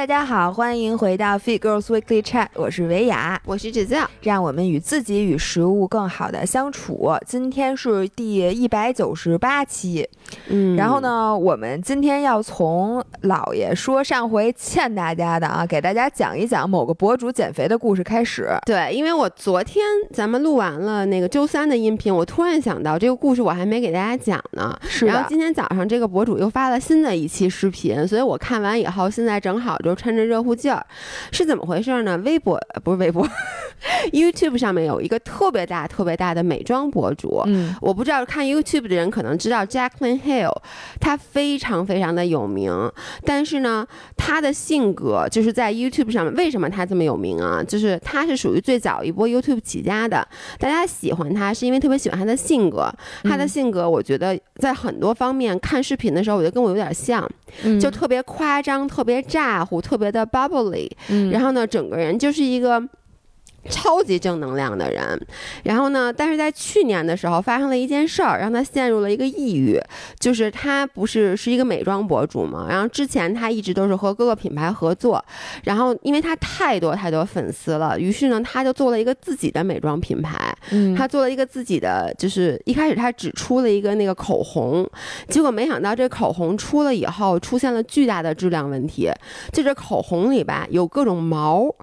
[0.00, 7.12] 大家好，欢迎回到 Fit Girls Weekly Chat，我是维雅，我是指教，让我们与自己与食物更好的相处。
[7.26, 10.08] 今天是第一百九十八期，
[10.48, 11.00] 嗯，然后？
[11.00, 18.48] 呢，我们今天要从姥爷说上回欠大家的啊，给大家讲一讲某个博主减肥的故事开始。
[18.64, 24.74] 对，因为我昨天咱们录完了那个周三的音频，我突然想到这个故事我还没给大家讲呢。
[24.88, 30.84] 是的然后今天早上这个博主又发了新的一期视频，所以我看完以后，现在正好就趁着热乎劲儿，
[31.32, 32.16] 是怎么回事呢？
[32.18, 33.26] 微博呃不是微博，
[34.12, 37.42] YouTube 上面有一个特别大、特别大的美妆博主。
[37.46, 40.54] 嗯我不知道看 YouTube 的人可能知道 Jacqueline Hill，
[41.00, 42.72] 她非常非常的有名，
[43.24, 43.86] 但是呢，
[44.16, 47.62] 她的性格就是在 YouTube 上面，为什么她这么有名啊？
[47.62, 50.26] 就是她是属于最早一波 YouTube 起家的，
[50.58, 52.92] 大家喜欢她是因为特别喜欢她的性格，
[53.24, 57.28] 她的嗯性格我觉得在很多方面看视频的时候，我觉得跟我有点像，
[57.62, 62.82] 嗯就特别夸张、特别咋呼、特别的 bubbly，嗯然后呢，整个人就是一个。
[63.68, 65.20] 超级正能量的人，
[65.64, 69.80] 然后呢，但是在去年的时候发生了一件事儿，让他陷入了一个抑郁。
[70.18, 75.22] 就是他不是是一个美妆博主嘛，然后之前他一直都是和各个品牌合作，
[75.64, 84.88] 然后因为他太多太多粉丝了，于是呢，他就做了一个自己的美妆品牌，嗯他做了一个自己的，就是一开始他只出了一个那个口红，
[85.28, 89.10] 结果没想到这口红出了以后出现了巨大的质量问题，
[89.52, 91.74] 就这口红里吧有各种毛，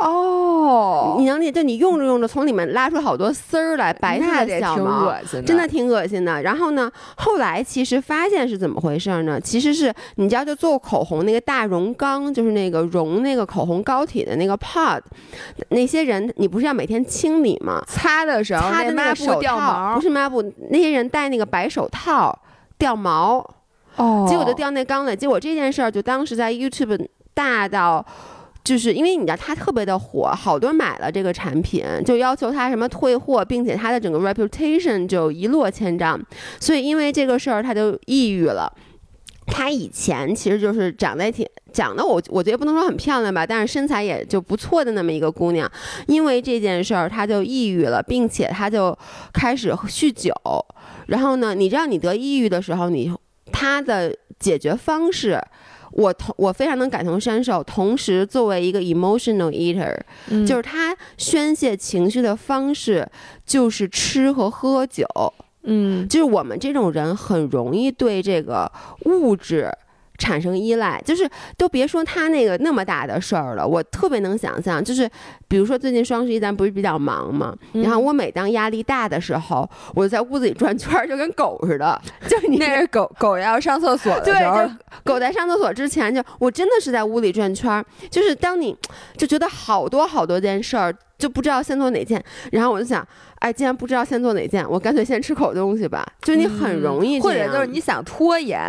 [0.00, 1.52] 哦，你能理解？
[1.52, 5.04] 就你用着用着从里面拉出好多丝儿来，白色的小毛。
[5.04, 6.40] 恶心的，真的挺恶心的。
[6.40, 9.38] 然后呢，后来其实发现是怎么回事呢？
[9.38, 15.02] 其实是你知道，就做口红那个大容缸，就是那个溶那个口红膏体的那个 pod，
[15.68, 17.82] 那些人你不是要每天清理吗？
[17.86, 22.36] 擦的时候擦的那抹那个手布掉套毛不，是抹布，那些人戴那个白手套
[22.78, 23.46] 掉毛，
[23.96, 25.14] 哦结果就掉那缸里。
[25.14, 28.02] 结果这件事儿就当时在 YouTube 大到。
[28.62, 36.20] 就是因为你知道他特别的火，好多人买了这个产品，就要求他什么退货，并且他的整个 reputation 就一落千丈，
[36.60, 38.72] 所以因为这个事儿他就抑郁了。
[39.52, 45.68] 她以前其实就是长得挺长得我我觉得不能说很漂亮吧，但是身材也就不错的那么一个姑娘。
[46.06, 48.96] 因为这件事儿，她就抑郁了，并且她就
[49.32, 50.32] 开始酗酒。
[51.06, 53.12] 然后呢，你知道你得抑郁的时候，你
[53.50, 55.40] 她的解决方式。
[55.92, 59.96] 我同我非常能感同身受，同时作为一个 emotional eater，、
[60.28, 63.08] 嗯就是他宣泄情绪的方式
[63.44, 65.06] 就是吃和喝酒。
[65.64, 68.70] 嗯就是我们这种人很容易对这个
[69.04, 69.70] 物质
[70.20, 75.10] 产生依赖，就是都别说他那个那么大的事儿了，我特别能想象，就是
[75.48, 84.72] 比如说最近双十一咱不是比较忙嘛，嗯然后我每当压力大的时候，我就在屋子里转圈儿，就跟狗似的，就是你那是狗狗要上厕所的对，时候就
[85.02, 88.76] 狗在上厕所之前就，我真的是在屋里转圈儿，就是当你
[89.16, 92.22] 就觉得好多好多件事儿，就不知道先做哪件，
[92.52, 93.06] 然后我就想，
[93.40, 98.60] 哎，既然不知道先做哪件，我干脆先吃口东西吧，就你很容易嗯或者、就是你想拖延，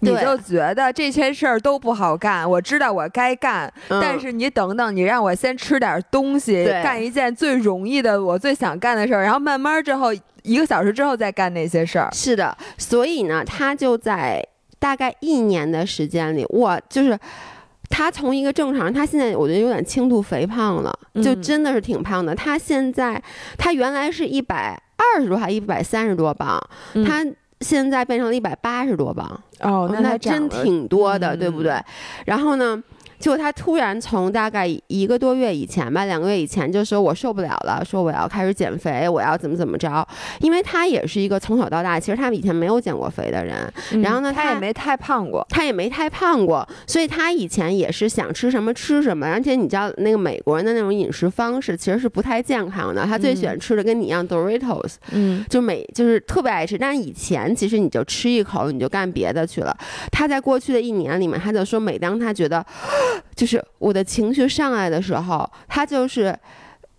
[0.00, 10.12] 你就觉得这些事儿都不好干，我知道我该干，嗯但是你等等，你让我先吃点东西，干一件最容易的我最想干的事儿，然后慢慢之后
[10.42, 12.08] 一个小时之后再干那些事儿。
[12.12, 14.44] 是的，所以呢，他就在
[14.80, 17.16] 大概一年的时间里，我，就是
[17.88, 22.34] 他从一个正常人，他现在我觉得有点轻度肥胖了，就嗯真的是挺胖的。
[22.34, 23.22] 他现在
[23.56, 26.60] 他原来是一百二十多还一百三十多磅，
[26.94, 27.24] 嗯他
[27.60, 31.84] 现在变成了一百八十多磅，哦，那他真挺多的，对不对嗯？
[32.26, 32.82] 然后呢？
[33.18, 40.06] 结果他突然从大概一个多月以前吧，两个月以前就说我受不了了，说我要开始减肥，我要怎么怎么着。
[40.40, 43.72] 因为他也是一个从小到大其实他以前没有减过肥的人，
[44.02, 45.44] 然后呢他他也没太胖过。
[45.48, 49.26] 他也没太胖过，所以他以前也是想吃什么吃什么。
[49.26, 59.76] 而且你知道那个美国人的那种饮食方式其实是不太健康的，他最喜欢吃的跟你一样 Doritos，嗯就每就是特别爱吃，但是以前其实你就吃一口你就干别的去了。
[60.12, 62.64] 他在过去的一年里面，他就说，每当他觉得
[63.34, 66.36] 就是我的情绪上来的时候，他就是。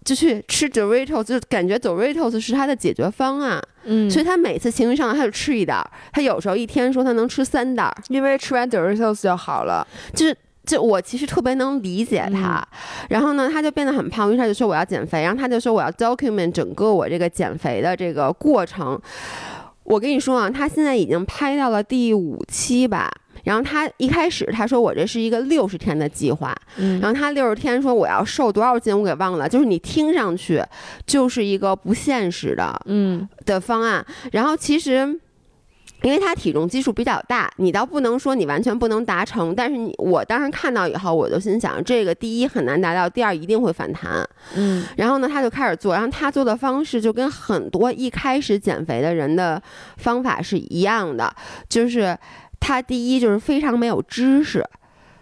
[0.05, 9.85] 就去吃 Doritos，就感觉 Doritos 是他的解决方案，嗯所以他每次情绪上来他就吃一袋儿，他有时候一天说他能吃三袋儿，因为吃完 Doritos 就好了。
[10.15, 10.33] 就是
[10.65, 12.65] 就我其实特别能理解他，
[13.09, 18.97] 然后呢，他就变得很胖，于是他就说我要减肥，然后他就说我要 document 整个我这个减肥的这个过程。
[19.83, 23.11] 我跟你说啊，他现在已经拍到了第五期吧。
[23.47, 30.61] 然后他一开始他说我这是一个六十天的计划，嗯然后他六十天说我要瘦多少斤，我给忘了，就是你听上去
[31.05, 34.05] 就是一个不现实的嗯的方案。
[34.33, 35.17] 然后其实
[36.03, 44.27] 因为他体重基数比较大，你倒不能说你完全不能达成，但是你我当时看到以后，我就心想，这个第一很难达到，第二一定会反弹。
[44.55, 49.61] 嗯，然后呢，他就开始做，然后他做的方式就跟很多一开始减肥的人的
[49.95, 51.33] 方法是一样的，
[51.69, 52.15] 就是
[52.59, 54.63] 他第一就是非常没有知识。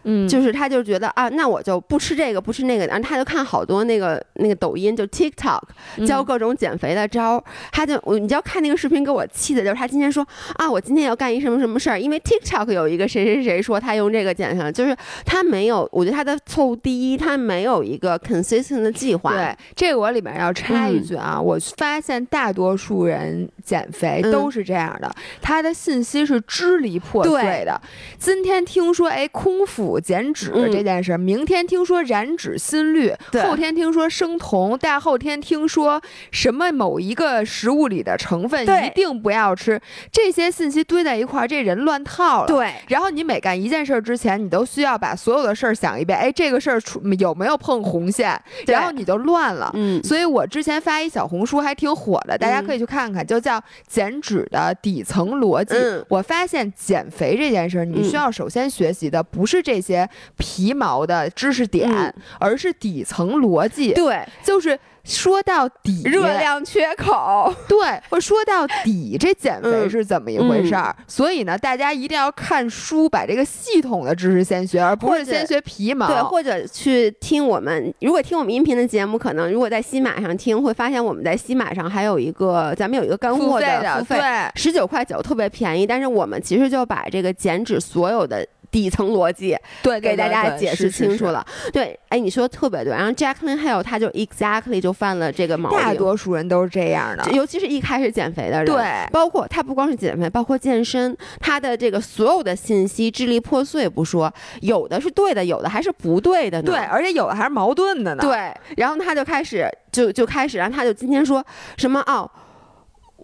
[0.07, 5.59] 嗯，就是他就觉得啊，那我就不吃这个，不吃那个，然后他就看好多那个那个抖音，就 TikTok
[6.07, 10.25] 教各种减肥的招儿，他就我你知道看那个视频给我气的，就是他今天说
[10.57, 19.33] 啊，我今天要干一什么什么事儿，因为 TikTok 有一个谁谁谁说他用这个减下来，就是他没有，我觉得他的错误第一，他没有一个 consistent 的计划。
[19.33, 25.11] 对，这个我里面要插一句啊，我发现大多数人减肥都是这样的，
[25.41, 27.81] 他的信息是支离破碎的。
[28.19, 29.94] 今天听说哎空腹。
[29.99, 33.13] 减脂这件事，明天听说燃脂心率，
[33.45, 36.01] 后天听说生酮，大后天听说
[36.31, 39.79] 什么某一个食物里的成分一定不要吃，
[40.11, 42.47] 这些信息堆在一块儿，这人乱套了。
[42.47, 46.81] 对，然后你每干一件事儿之前，你都需要把所有的事儿想一遍，哎，这个事儿
[47.19, 48.41] 有没有碰红线？
[48.65, 49.69] 然后你就乱了。
[49.75, 55.75] 嗯，所以我之前发一小红书还挺火的，大家可以去看看，就叫减脂的底层逻辑。
[56.09, 59.75] 我发现减肥这件事儿，你需要首先学习的不是这。
[59.85, 63.93] 些皮毛的知识点，而是底层逻辑。
[63.93, 64.77] 对，就是。
[65.05, 67.53] 说到底，热量缺口。
[67.67, 67.77] 对，
[68.09, 70.95] 我说到底，这减肥是怎么一回事儿？
[71.05, 76.07] 所以呢，大家一定要看书，把这个系统的知识先学，而不是先学皮毛。
[76.07, 84.19] 对，或者去听我们，如果听我们音频的节目，可能如果在西马上听，会发现我们在西马上还有一个，咱们有一个干货的付费，
[84.55, 85.85] 十九块九，特别便宜。
[85.85, 88.43] 但是我们其实就把这个减脂所有的。
[88.75, 91.45] 底层逻辑，对，给大家解释清楚了。
[91.71, 92.91] 对，哎，你说的特别对。
[92.91, 95.79] 然后 Jacqueline Hill 他就 exactly 就犯了这个毛病。
[95.79, 98.65] 大多数人都是这样的，尤其是一开始减肥的人。
[98.65, 104.29] 对，包括他不光是减肥，包括健身，他的这个所有的信息支离破碎不说，
[104.59, 106.69] 有的是对的，有的还是不对的呢。
[106.69, 108.21] 对，而且有的还是矛盾的呢。
[108.21, 111.41] 对，然后他就开始就就开始，然后他就今天说
[111.77, 112.29] 什么哦。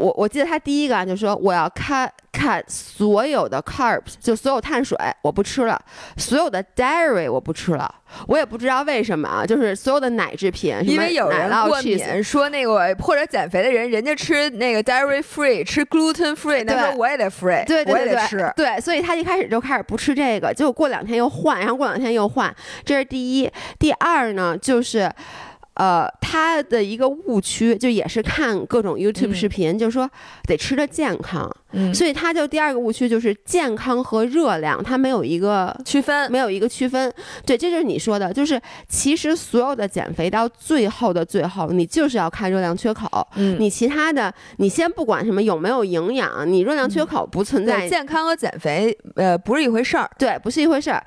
[0.02, 5.80] 我我记得他第一个啊，就说我要 cut cut 所有的 carbs，就所有碳水我不吃了，
[6.18, 7.94] 所有的 dairy 我不吃了，
[8.28, 22.54] 我也不知道为什么啊，就是所有的奶制品，因为有人过敏，说那个或者减肥的人，人家吃那个 dairy free，吃 gluten free，那说我也得 free，对对对对，对，所以他一开始就开始不吃这个，结果过两天又换，然后过两天又换，
[22.84, 25.12] 这是第一，第二呢就是。
[25.76, 30.10] 呃，他的一个误区就也是看各种 YouTube 视频，就是说
[30.44, 37.12] 得吃的健康，嗯，所以他就第二个误区就是健康和热量，它没有一个区分，没有一个区分。
[37.46, 51.04] 对，这就是你说的，就是其实所有的减肥到最后的最后，你就是要看热量缺口，嗯，你其他的你先不管什么有没有营养，你热量缺口不存在，健康和减肥呃不是一回事儿，对，不是一回事儿。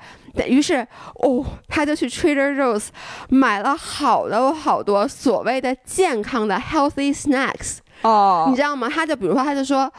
[0.47, 0.85] 于是，
[1.23, 2.87] 哦，他就去 Trader Joe's
[3.29, 7.77] 买了好多好多所谓的健康的 healthy snacks。
[8.01, 8.89] 哦，你知道吗？
[8.93, 9.89] 他就比如说，他就说，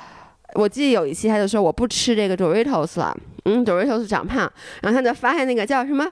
[0.57, 4.51] 我记得有一期他就说我不吃这个 Doritos 了，嗯，Doritos 长胖。
[4.83, 6.05] 然后他就发现那个叫什么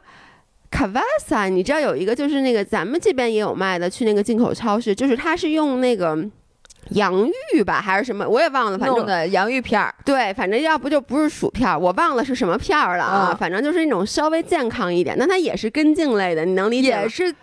[0.70, 6.19] c a v a s a 你知道有一个就是那个咱们这边也有卖的，去那个进口超市，就是他是用那个。
[6.91, 8.29] 洋芋吧，还是什么？
[8.29, 8.76] 我也忘了。
[8.76, 9.94] 反正的洋芋片儿。
[10.05, 13.34] 对，反正要不就不是薯片儿，我忘了是什么片儿了啊。
[13.41, 17.01] 反正就是那种稍微健康一点，那它也是根茎类的，你能理解吗？
[17.01, 17.34] 也是。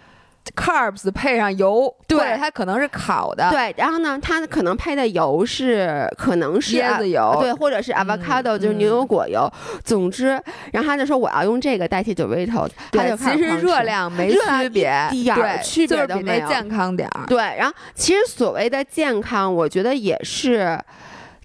[0.55, 9.49] Carbs 配上油，对，它可能是烤的，对，然后呢，它可能配的油是可能是椰子油，对，或者是 avocado，就是牛油果油。
[9.83, 10.41] 总之，
[10.73, 17.25] 然后他就说我要用这个代替 Doritos，他就其实热量没区别，对，区别都没健康点儿。
[17.27, 20.77] 对，然后其实所谓的健康，我觉得也是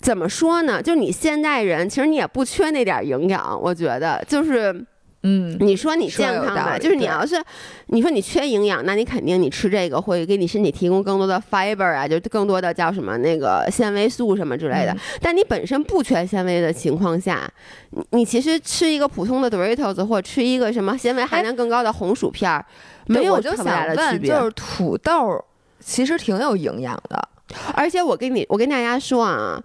[0.00, 0.82] 怎么说呢？
[0.82, 4.84] 就你现代人，其实你也不缺那点营养，我觉得就是。
[5.28, 7.42] 嗯，你说你健康吧，就是你要是，
[7.86, 14.96] 你说你缺营养，那你肯定你吃这个会给你身体提供更多的 fiber 啊，就更多的叫什么那个纤维素什么之类的。
[15.20, 17.50] 但你本身不缺纤维的情况下，
[17.90, 22.64] 你你其实吃一个普通的 Doritos 或吃一个什么纤维含量更高的红薯片儿，
[23.06, 24.30] 没有特别大的区别。
[24.30, 25.44] 就是土豆
[25.80, 27.28] 其实挺有营养的，
[27.74, 29.60] 而且我跟你我跟大家说啊。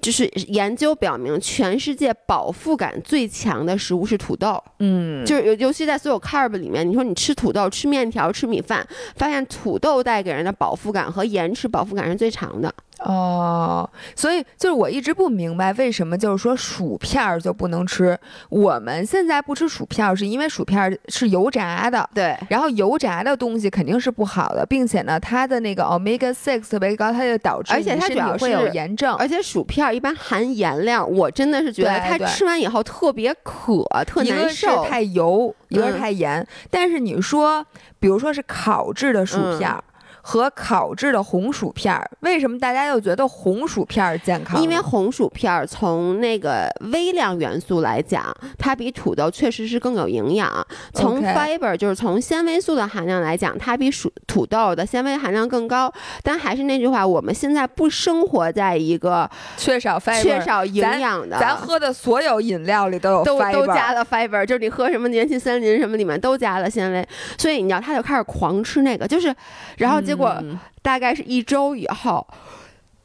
[0.00, 4.62] 就是研究表明，全世界饱腹感最强的食物是土豆。
[4.78, 8.86] 嗯，就是尤尤其在所有 carb 里面，你说你吃土豆、吃面条、吃米饭，
[9.16, 12.72] 发现土豆带给人的饱腹感和延迟饱腹感是最长的。
[13.00, 18.18] 哦，所以就是我一直不明白为什么就是说薯片儿就不能吃。
[18.48, 29.14] 我们现在不吃薯片儿，是因为薯片儿是油炸的，对，然后油炸的东西肯定是不好的，并且呢，它的那个 omega six 特别高，它就导致而且它主要会有炎症。
[29.16, 34.84] 而且薯片儿一般含盐量，我真的是觉得它吃完以后特别渴，特难受。
[34.86, 36.46] 太油，一个是嗯太盐。
[36.70, 37.64] 但是你说，
[38.00, 39.82] 比如说是烤制的薯片儿。
[40.28, 44.60] 和烤制的红薯片儿，为什么大家又觉得红薯片儿健康？
[44.60, 50.50] 因为红薯片儿从那个微量元素来讲，它比土豆确实是更有营养。
[50.92, 55.92] 从 fiber 就是从纤维素的含量来讲，它比薯土豆的纤维含量更高。
[56.24, 67.06] 但还是那句话，我们现在不生活在一个缺少 fiber，缺少营养的，咱喝的所有饮料里都有都 fiber，都加了 fiber，就是你喝什么元气森林什么里面都加了纤维，
[67.38, 69.32] 所以你知道他就开始狂吃那个，就是，
[69.76, 72.26] 然后结果嗯大概是一周以后。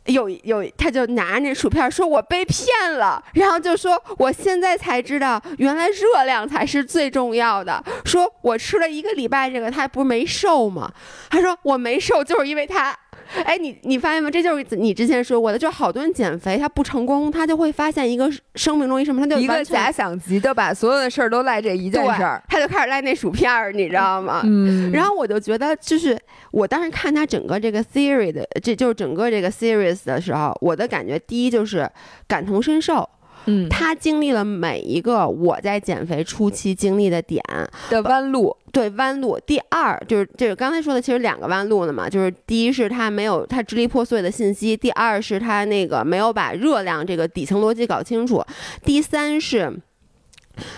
[0.05, 10.91] 有有，他就拿那薯片说：“我被骗了。”然后就说：“我现在才知道，原来热量才是最重要的。”说：“我吃了一个礼拜这个，他不是没瘦吗？”
[11.29, 12.97] 他说：“我没瘦，就是因为他。”
[13.45, 14.29] 哎，你你发现吗？
[14.29, 22.41] 这就是你之前说过的，就好多人减肥他不成功，他就会发现一个生命中一什么，他就一个假想敌，就把所有的事儿都赖这一件事儿。
[22.49, 24.41] 他就开始赖那薯片儿，你知道吗？
[24.43, 26.17] 嗯然后我就觉得，就是
[26.51, 31.89] 我当时看他整个这个 theory 的，这就是整个这个 series 的时候，我的感觉第一就是
[32.27, 33.07] 感同身受，
[33.45, 37.43] 嗯，他经历了每一个我在减肥初期经历的点，
[37.89, 39.39] 的弯路，对弯路。
[39.45, 48.43] 第二就是这个刚才说的，其实两个弯路呢嘛，就是第一是他没有他支离破碎的信息，第二是他那个没有把热量这个底层逻辑搞清楚，
[48.83, 49.73] 第三是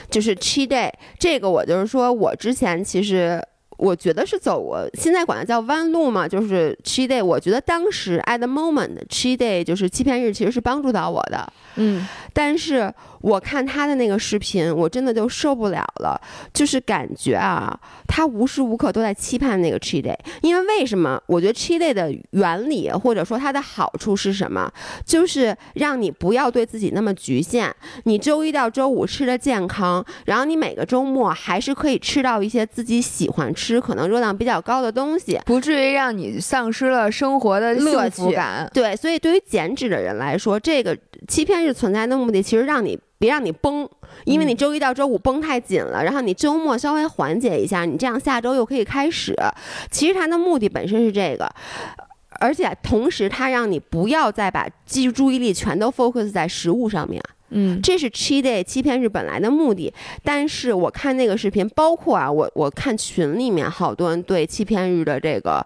[0.10, 3.42] 就是 cheat day 这个我就是说我之前其实。
[3.78, 7.24] 我觉得是走我现在管它叫弯路嘛，就是 cheat day。
[7.24, 11.52] 我觉得当时 at the moment cheat day 就是欺骗日，其实是帮助到我的。
[11.76, 16.20] 嗯但是我看他的那个视频，我真的就受不了了，
[16.54, 17.74] 就是感觉啊，
[18.06, 20.14] 他无时无刻都在期盼那个 cheat day。
[20.42, 21.18] 因为为什么？
[21.28, 24.70] 我觉得 cheat day 的原理或者说它的好处是什么？
[25.06, 27.74] 就是让你不要对自己那么局限。
[28.04, 35.40] 你周一到周五吃的健康，然后你每个周末还是可以吃到一些自己喜欢吃、可能热量比较高的东西。
[35.46, 38.70] 不至于让你丧失了生活的乐趣幸福感。
[38.74, 40.98] 对，所以对于减脂的人来说，这个
[41.30, 43.88] 欺骗日存在的目的，其实让你别让你崩，
[44.26, 49.34] 因为你嗯周一到周五绷太紧了，然后你周末稍微缓解一下，你这样下周又可以开始。
[49.90, 51.50] 其实它的目的本身是这个。
[52.42, 59.94] 而且同时，它让你不要再把记注意力全都 focus 在食物上面，嗯这是 cheat day 欺骗日本来的目的。
[60.22, 65.66] 但是我看那个视频，包括啊，我我看群里面好多人对欺骗日的这个，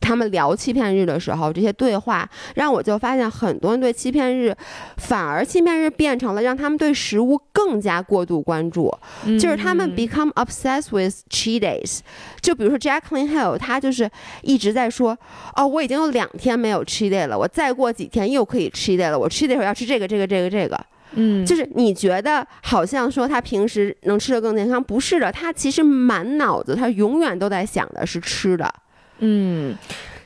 [0.00, 4.54] 他们聊欺骗日的时候，这些对话让我就发现很多人对欺骗日，
[4.96, 8.92] 反而欺骗日变成了让他们对食物更加过度关注，
[9.40, 12.00] 就是他们嗯 become obsessed with cheat days。
[12.40, 14.08] 就比如说 Jacqueline Hill，她就是
[14.42, 15.16] 一直在说，
[15.54, 20.78] 哦，我已经有两天没有 cheat day 了，我再过几天又可以 cheat day 了，我 cheat day 时候要吃这个这个这个这个。
[21.12, 28.72] 嗯，就是你觉得好像说他平时能吃的更健康，不是的，他其实满脑子他永远都在想的是吃的。
[29.18, 29.76] 嗯，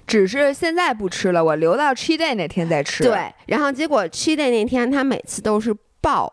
[0.06, 6.32] 只是现在不吃了，我留到七 day 那天再吃。，对，然后结果七 day 那天他每次都是爆，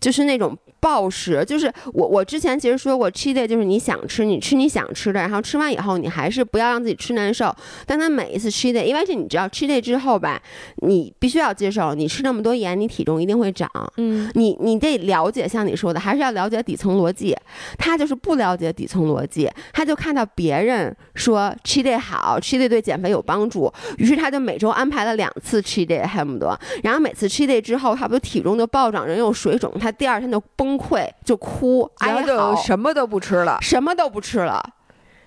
[0.00, 0.56] 就是那种。
[0.84, 7.50] 暴食就是我，我之前其实说过，cheat day 就是你想吃，你吃你想吃的，然后吃完以后你还是不要让自己吃难受。
[7.86, 10.38] 但他每一次 cheat day，因为是你知道 cheat day 之后吧，
[10.82, 13.66] 你必须要接受，你吃那么多盐，你体重一定会长。
[13.96, 17.34] 嗯你你得了解，像你说的，还是要了解底层逻辑。
[17.78, 33.58] 他就是不了解底层逻辑，他就看到别人说 cheat day 好，cheat day 对减肥有帮助，于是他就每周安排了两次 cheat day，恨不得，然后每次 cheat day 之后，他不就体重就暴涨，人有水肿，他第二天就崩溃，就哭，哀然后就，什么都不吃了。
[33.60, 34.62] 什么都不吃了。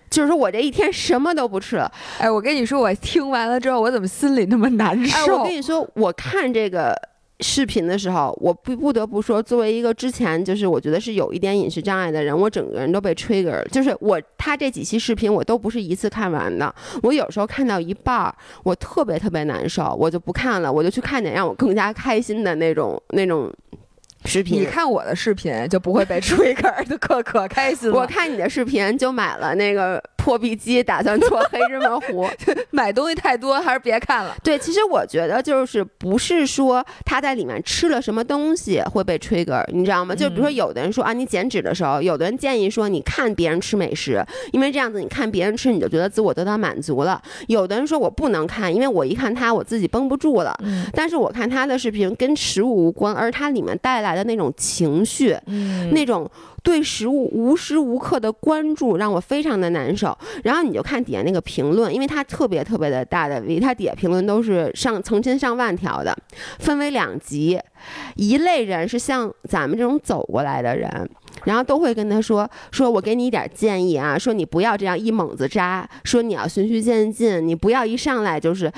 [0.10, 5.38] 就是说我这一天什么都不吃了，哎，我跟你说，我听完了之后，我怎么心里那么难哎，受？
[5.38, 6.96] 我跟你说，我看这个
[7.42, 13.66] 视频的时候，我不不得不说，作为一个之前就是我觉得是有一点饮食障碍的人，我整个人都被 trigger 了。
[13.66, 16.74] 就是我他这几期视频我都不是一次看完的，
[17.04, 23.54] 我有时候看到一半儿，我特别特别难受，我就不看了，我就去看点让我更加开心的那种那种
[24.26, 24.62] 视频。
[24.62, 27.96] 你看我的视频就不会被 trigger 的可可开心了。
[27.96, 32.28] 我看你的视频就买了那个破壁机， 打算做黑芝麻糊。
[32.72, 34.36] 买东西太多，还是别看了。
[34.44, 40.14] 对，其实我觉得就是不是说他在里面吃了什么东西会被 trigger，你知道吗？
[40.14, 47.22] 就比如说有的人说啊，你减脂的时候，有的人建议说你看别人吃美食，因为这样子你看别人吃你就觉得自我得到满足了。
[47.48, 50.54] 有的人说我不能看，因为我一看他我自己绷不住了。
[50.64, 56.30] 嗯但是我看他的视频跟食物无关，而它里面带来的那种情绪，嗯那种
[56.68, 60.16] 对食物无时无刻的关注，让我非常的难受。
[60.44, 66.14] 然后你就看底下那个评论，因为它特别特别的大的 V，它底下评论都是上成千上万条的，
[66.60, 67.58] 分为两级，
[68.16, 71.10] 一类人是像咱们这种走过来的人。
[71.46, 78.70] 然后都会跟他说：“说我给你一点建议啊，说你不要这样一猛子扎，说你要循序渐进，你不要一上来就是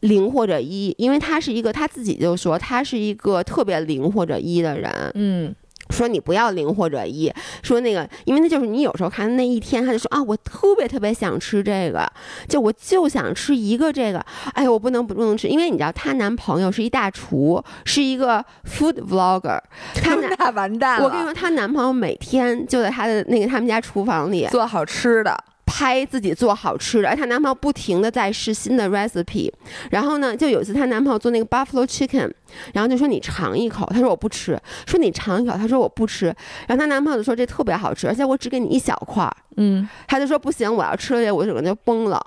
[0.00, 5.52] 零或者一，因为他是一个他自己就说他是一个特别零或者一的人，嗯
[5.90, 12.10] 说你不要零或者一，说那个，因为那就是你有时候看那一天，他就说啊，我特别特别想吃这个，
[12.48, 14.18] 就我就想吃一个这个，
[14.54, 19.60] 哎呀，我不能不能吃，因为你知道她男朋友是一大厨，是一个 food vlogger，
[19.94, 21.04] 他们俩完蛋了。
[21.04, 25.36] 我跟你说，她男朋友每天就在她的那个他们家厨房里做好吃的，
[25.66, 29.52] 拍自己做好吃的，而她男朋友不停的在试新的 recipe。
[29.90, 32.32] 然后呢，就有一次她男朋友做那个 buffalo chicken，
[32.72, 36.26] 然后就说你尝一口，她说我不吃，说你尝一口，她说我不吃。
[36.66, 39.36] 然后她男朋友就说这特别好吃，而且我只给你一小块儿。
[39.56, 42.24] 嗯她就说不行，我要吃了这，我整个就崩了。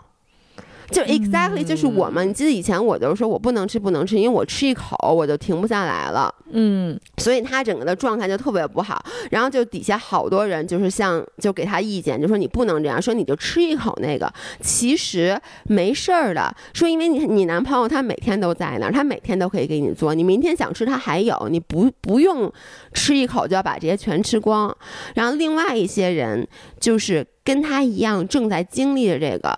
[0.91, 6.34] 就 exactly 就是我们，你记得以前我就说我不能吃不能吃，因为我吃一口我就停不下来了。
[6.51, 22.51] 嗯所以他整个的状态就特别不好，然后就底下好多人就是像就给他意见，就说你不能这样，说你就吃一口那个，其实没事儿的，说因为你你男朋友他每天都在那儿，他每天都可以给你做，你明天想吃他还有，你不不用
[22.93, 24.75] 吃一口就要把这些全吃光。
[25.13, 26.48] 然后另外一些人
[26.79, 29.55] 就是跟他一样正在经历着这个，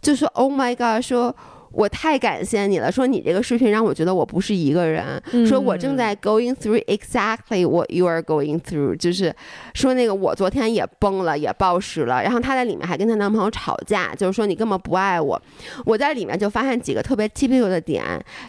[0.00, 1.34] 就说 Oh my God，说。
[1.70, 9.32] 我太感谢你了，说你这个视频让我觉得我不是一个人，说我正在 going through exactly what you are going through，就是
[9.74, 15.40] 说那个我昨天也崩了，也暴食了，然后她在里面还跟她男朋友吵架，就是说你根本不爱我。
[15.84, 18.02] 我在里面就发现几个特别 typical 的点，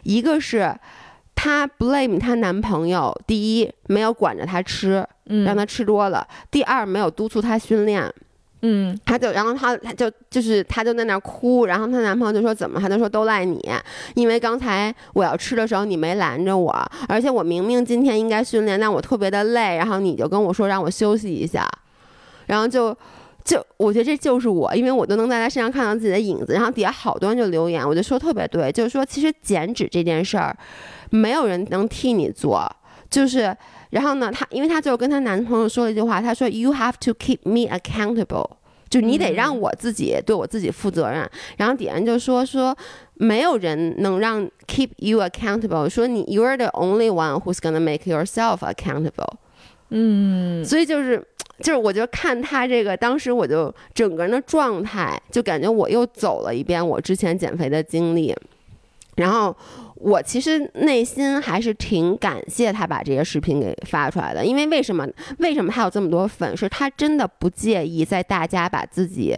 [0.04, 0.74] 一个是
[1.36, 8.12] 她 blame 她男朋友，第一没有管着她吃，嗯，让她吃多了；第二没有督促她训练。
[8.62, 12.80] 嗯她就，然后她，她就就是，她就在那儿哭，然后她男朋友就说怎么？
[12.80, 13.60] 她就说都赖你，
[14.16, 16.72] 因为刚才我要吃的时候你没拦着我，
[17.08, 21.70] 而且我明明今天应该训练，但我特别的累，然后你就跟我说让我休息一下，
[22.48, 22.96] 然后就。
[23.46, 26.54] 就我觉得这就是我，因为我都能在他身上看到自己的影子。
[26.54, 30.56] 然后底下好多人就留言，我就说特别对，就是说其实减脂这件事儿，
[31.10, 32.70] 没有人能替你做，
[33.10, 33.56] 就是
[33.92, 38.50] 然后呢，她因为她最后跟她男朋友说了一句话，她说 “You have to keep me accountable”，
[38.90, 41.30] 就你得让我自己对我自己负责任。
[41.58, 42.78] 然后底下人就说说
[43.16, 49.38] 没有人能让 keep you accountable，说你 you're the only one who's gonna make yourself accountable。
[49.90, 51.18] 嗯所以就是
[51.60, 58.36] 就是我就看他这个，当时我就整个人的状态，就感觉我又走了一遍我之前减肥的经历，
[59.16, 59.56] 然后。
[60.00, 65.06] 我其实内心还是挺感谢他把这些视频给发出来的，因为为什么？
[65.40, 66.56] 为什么他有这么多粉？
[66.56, 69.38] 是他真的不介意在大家把自己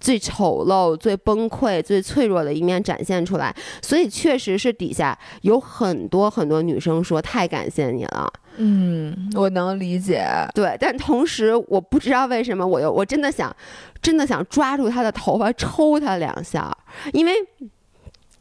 [0.00, 8.32] 最丑陋、最崩溃、最脆弱的一面展现出来，所以确实是底下有很多很多女生说太感谢你了。
[8.56, 10.26] 嗯，我能理解。
[10.54, 13.54] 对，但同时我不知道为什么我又我真的想，
[14.00, 16.74] 真的想抓住他的头发抽他两下，
[17.12, 17.32] 因为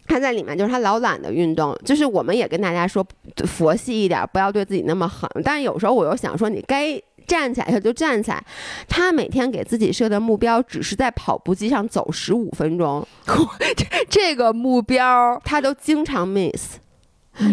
[0.10, 3.06] 他在里面就是他老懒得运动，就是我们也跟大家说
[3.46, 5.30] 佛系一点，不要对自己那么狠。
[5.46, 8.44] 但是有时候我又想说，你该站起来他就站起来。
[8.88, 13.08] 他每天给自己设的目标只是在跑步机上走十五分钟，
[14.10, 16.78] 这个目标，他都经常 miss。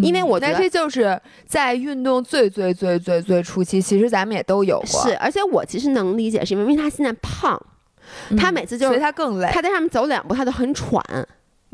[0.03, 5.03] 因为我觉得那这就是在运动最最最最最初期，其实咱们也都有过。
[5.03, 7.61] 是，而且我其实能理解，是因为他现在胖，
[8.31, 9.49] 嗯他每次就是所以他更累。
[9.53, 11.01] 他在上面走两步，他都很喘。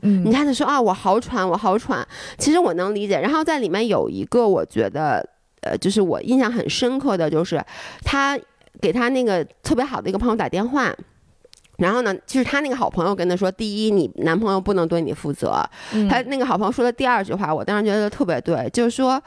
[0.03, 2.07] 嗯你看他说啊，我好喘，我好喘。
[2.39, 3.21] 其实我能理解。
[3.21, 5.27] 然后在里面有一个我觉得，
[5.63, 7.65] 呃，就是我印象很深刻的就是
[8.05, 8.39] 他
[8.81, 10.95] 给他那个特别好的一个朋友打电话。
[11.79, 15.65] 然后呢，就是他那个好朋友跟他说：“第一，你男朋友不能对你负责。
[15.93, 19.21] 嗯他那个好朋友说的第二句话，我当时觉得特别对，就是说，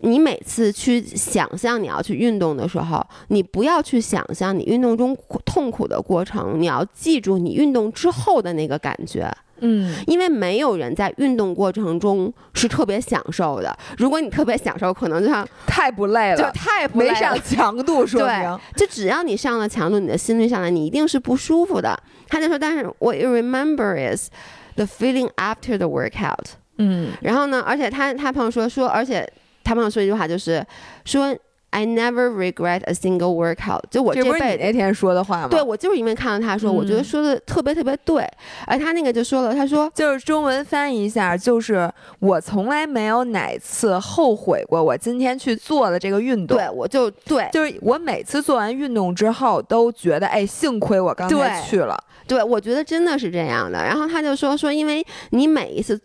[0.00, 9.30] 你每次去想象你要去运动的时候，你不要去想象你运动中苦痛苦的过程，你要记住你运动之后的那个感觉。
[9.60, 13.76] 嗯，因为没有人在运动过程中是特别享受的。
[13.98, 21.98] 如果你特别享受，可能就像太不累了，就太不累了没上强度，说明就只要你上了强度，你的心率上来，你一定是不舒服的。
[22.28, 24.28] 他就说，但是 what you remember is
[24.74, 26.52] the feeling after the workout。
[26.78, 29.26] 嗯，然后呢，而且他他朋友说说，而且
[29.64, 30.64] 他朋友说一句话，就是
[31.04, 31.36] 说。
[31.76, 33.82] I never regret a single workout。
[33.90, 35.48] 就我这辈你那天说的话吗？
[35.50, 38.26] 对，我就是因为看到他说，我觉得嗯说的特别特别对。
[38.66, 46.56] 而他那个就说了，他说就是中文翻译一下，就是我从来没有哪次后悔过我今天去做的这个运动。
[46.56, 52.02] 对，我就对就是我每次做完运动之后，都觉得哎，幸亏我刚才去了。
[52.26, 53.84] 对，我觉得真的是这样的。
[53.84, 56.00] 然后他就说说，因为你每一次。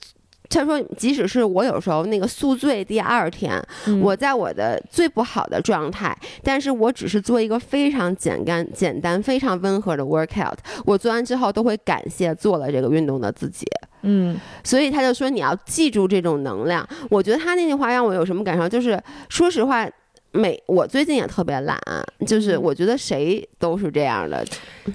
[0.60, 13.66] 他说：“即使是我有时候那个宿醉第二天，嗯我在我的最不好的状态，但是我只是做一个非常简单、简单、非常温和的 workout，我做完之后都会感谢做了这个运动的自己。
[14.04, 16.88] 嗯，所以他就说你要记住这种能量。
[17.10, 19.88] 我觉得他那句话让我有什么感受，就是说实话。”
[20.32, 21.78] 每我最近也特别懒，
[22.26, 22.62] 就是嗯。
[22.62, 24.46] 我觉得谁都是这样的，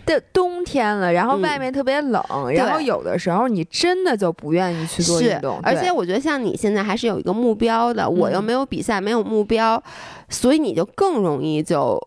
[0.06, 2.22] 这冬天了，然后嗯外面特别冷，
[2.54, 8.44] 然后有的时候你真的就不愿意去做运动，，而且我觉得像你现在还是有一个目标的，我又嗯。
[8.44, 9.82] 没有比赛，没有目标，
[10.28, 12.00] 所以你就更容易就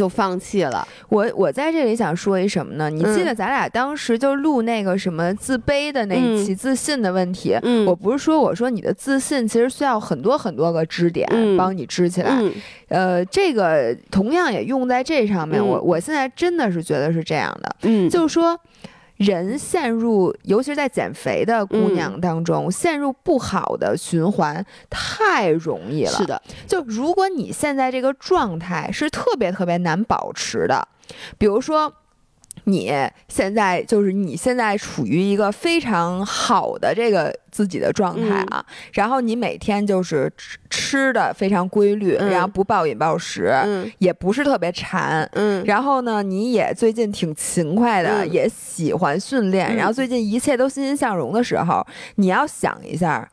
[0.00, 0.88] 就放弃了。
[1.10, 2.88] 我我在这里想说一什么呢？
[2.88, 7.54] 你记嗯得咱俩当时就录那个什么自卑的那一期，自信的问题。
[7.62, 12.50] 嗯，我不是说我说你的自信其实需要很多很多个支点嗯帮你支起来，嗯
[12.88, 15.60] 呃，这个同样也用在这上面。
[15.60, 18.58] 嗯我我现在真的是觉得是这样的，嗯，就是说。
[19.20, 26.10] 人陷入，尤其是在减肥的姑嗯娘当中，陷入不好的循环太容易了。
[26.10, 30.88] 是的，就如果你现在这个状态是特别特别难保持的，
[31.38, 31.92] 比如说。
[32.70, 32.92] 你
[33.28, 42.30] 现在就是你现在处于一个非常好的这个自己的状态啊，然后你每天就是吃吃的非常规律，嗯。
[42.30, 43.90] 然后不暴饮暴食，嗯。
[43.98, 48.32] 也不是特别馋，嗯，然后呢，你也最近挺勤快的，嗯。
[48.32, 49.76] 也喜欢训练，嗯。
[49.76, 53.28] 然后最近一切都欣欣向荣的时候，你要想一下，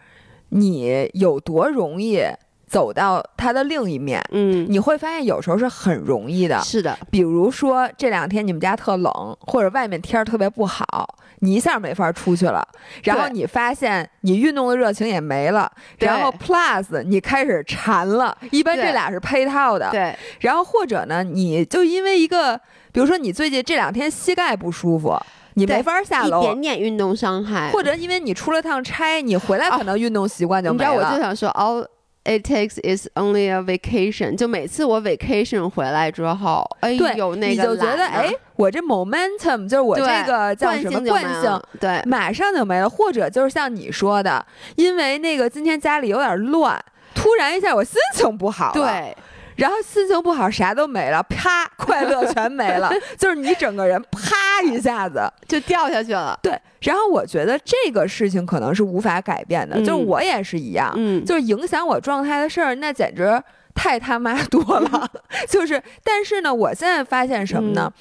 [0.49, 2.21] 你有多容易
[2.67, 4.23] 走到它的另一面。
[4.31, 12.67] 嗯，你会发现有时候是很容易的，是的，比如说这两天你们家特冷，或者外面天儿特别不好，你一下没法出去了，
[13.03, 22.59] 然后你发现你运动的热情也没了，然后 plus 你开始馋了，一般这俩是配套的，对，然后或者呢，你就因为一个，
[22.91, 25.17] 比如说你最近这两天膝盖不舒服，
[25.53, 29.77] 你没法下一楼，点点运动伤害，或者因为你出了趟差，你回来哦。
[29.77, 31.19] 可能运动习惯就没你知道，我就了。
[31.19, 31.49] 想说
[32.27, 34.35] it takes is only a vacation。
[34.35, 46.83] 就每次我 vacation 回来之后，哎对呦，那你个就觉得，哎，我这 momentum 就是我这个叫惯什么惯性对，马上就没了，或者就是像你说的，因为那个今天家里有点乱，
[47.15, 49.17] 突然一下我心情不好了，对，
[49.57, 55.29] 然后心情不好啥都没了，啪，快乐全没了， 就是你整个人啪一下子。
[55.47, 56.39] 就掉下去了。
[56.41, 63.41] 对，然后我觉得这个事情可能是无法改变的，嗯就是我也是一样，嗯，就是影响我状态的事儿，那简直
[63.73, 65.09] 太他妈多了。
[65.49, 67.91] 就是，但是呢，我现在发现什么呢？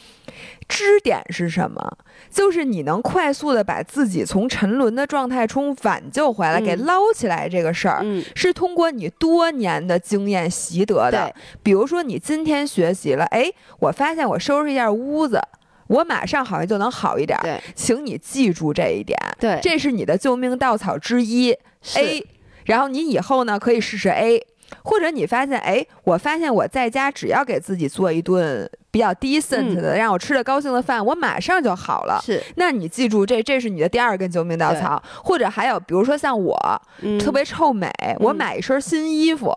[0.69, 1.99] 支点是什么？
[2.31, 8.01] 就是你能快速的把自己从沉沦的状态中挽救回来，嗯给捞起来这个事儿。
[8.03, 15.41] 嗯，是通过你多年的经验习得的，比如说你今天学习了，哎，我发现我收拾一下屋子，
[15.89, 17.61] 我马上好像就能好一点儿。
[17.75, 21.53] 请你记住这一点，对，这是你的救命稻草之一
[21.95, 22.27] A。
[22.65, 24.45] 然后你以后呢可以试试 A，
[24.83, 32.21] 或者你发现，哎，我发现我在家只要给自己做一顿比较 decent 的，让我吃的高兴的饭，我马上就好了。
[32.25, 32.43] 是。
[32.57, 36.57] 那你记住，这这是你的第二根救命稻草，或者还有，比如说像我、
[37.03, 37.19] 嗯。
[37.19, 39.53] 特别臭美，我买一身新衣服，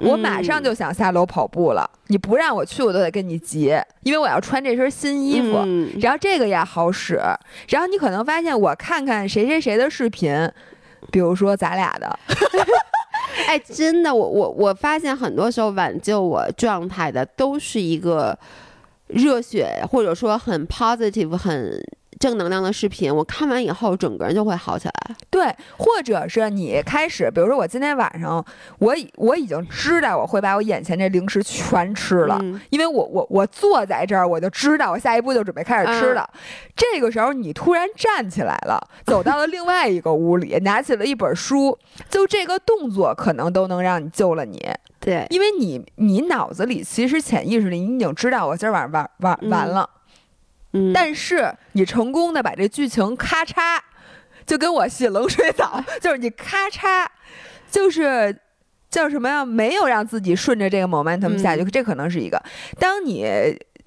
[0.00, 1.90] 我马上就想下楼跑步了。
[2.06, 5.58] 你不让我去，我都得跟你急，因为我要穿这身新衣服。
[5.66, 5.90] 嗯。
[6.00, 7.20] 然后这个也好使，
[7.68, 10.48] 然后你可能发现我看看谁谁谁的视频，
[11.10, 12.18] 比如说咱俩的，
[13.46, 18.38] 哎，真的，我我我发现很多时候挽救我状态的都是一个
[19.08, 21.82] 热血，或者说很 positive、很
[22.18, 23.14] 正能量的视频。
[23.14, 25.16] 我看完以后，整个人就会好起来。
[25.30, 25.44] 对，
[25.76, 28.44] 或者是你开始，比如说我今天晚上，
[28.78, 32.38] 我已我已经知道我会把我眼前这零食全吃了。
[32.42, 36.30] 嗯因为我我我坐在这儿，我就知道我下一步就准备开始吃嗯了。
[36.76, 41.78] 这个时候你突然站起来了，走到了另外一个屋里，拿起了一本书，
[42.08, 44.68] 就这个动作可能都能让你救了你，
[45.00, 49.97] 对，因为你你脑子里其实潜意识里你已经知道我今儿晚上玩玩嗯完了，嗯，
[50.94, 53.78] 但是你成功的把这剧情咔嚓
[54.46, 57.06] 就跟我洗冷水澡， 就是你咔嚓，
[57.70, 58.38] 就是
[58.90, 59.44] 叫什么呀？
[59.44, 62.42] 没有让自己顺着这个 momentum 下去，这可能是一个。
[62.78, 63.26] 当你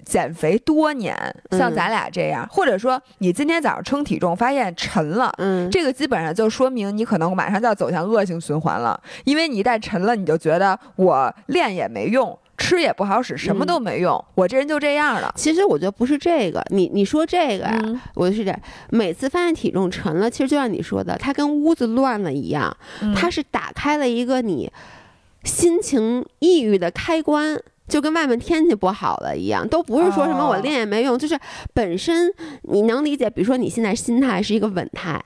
[0.04, 1.16] 减肥多年，
[1.52, 12.36] 像咱俩这样，或者说你今天早上称体重发现沉了，嗯，这个基本上就说明你可能马上就要走向恶性循环了，因为你一旦沉了，你就觉得我练也没用。
[12.62, 14.24] 吃也不好使，什么都没用。
[14.36, 15.34] 我这人就这样了。
[15.36, 17.82] 其实我觉得不是这个，你你说这个呀，
[18.14, 18.54] 我就是这。
[18.90, 22.74] 每次发现体重沉了，其实就像你说的，它跟屋子乱了一样，
[23.16, 24.70] 它是打开了一个你
[25.44, 27.60] 心情抑郁的开关。
[27.88, 31.38] 就跟外面天气不好了一样，都不是说什么我练也没用，就是
[31.74, 35.22] 本身你能理解，比如说你现在心态是一个稳态，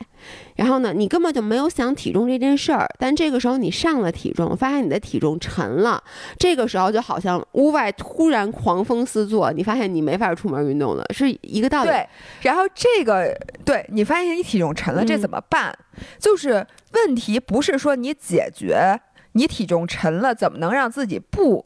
[0.57, 6.03] 然后呢，你根本就没有想体重这件事儿，但这个时候你上了体重，发现你的体重沉了，
[6.39, 11.91] 这个时候就好像屋外突然狂风四作，你发现你没法出门运动了，是一个道理。
[11.91, 12.09] 对，
[12.41, 13.33] 然后这个
[13.65, 15.73] 对你发现你体重沉了，这怎么办？
[16.19, 18.99] 就是问题不是说你解决
[19.37, 21.65] 你体重沉了，怎么能让自己不？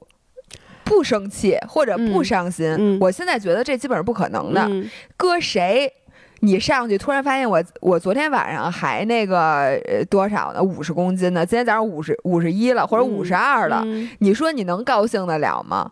[0.83, 4.69] 不生气或者不伤心，我现在觉得这基本是不可能的。
[5.17, 5.93] 搁谁，
[6.41, 10.63] 你上去突然发现我，我昨天晚上还那个多少呢？
[10.63, 11.45] 五十公斤呢？
[11.45, 13.85] 今天早上五十五十一了，或者五十二了。
[14.19, 15.91] 你说你能高兴得了吗？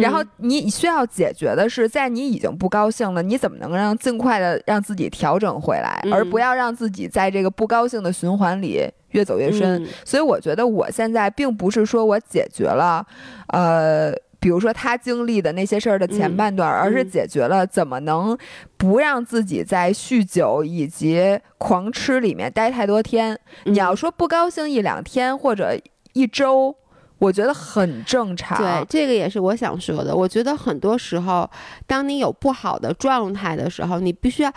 [0.00, 9.86] 然后你需要解决的是，在你已经不高兴了，你怎么能让尽快的让自己调整回来，而不要让自己在这个不高兴的循环里越走越深？
[10.04, 13.04] 所以我觉得我现在并不是说我解决了，
[13.48, 14.12] 呃。
[14.40, 18.38] 比如说他经历的那些事儿的前半段，而是解决了怎么能
[18.76, 23.38] 不让自己在酗酒以及狂吃里面待太多天。
[23.64, 25.76] 你要说不高兴一两天或者
[26.12, 26.72] 一周，
[27.18, 28.56] 我觉得很正常。
[28.58, 30.14] 对，这个也是我想说的。
[30.14, 31.50] 我觉得很多时候，
[31.86, 34.52] 当你有不好的状态的时候，你必须要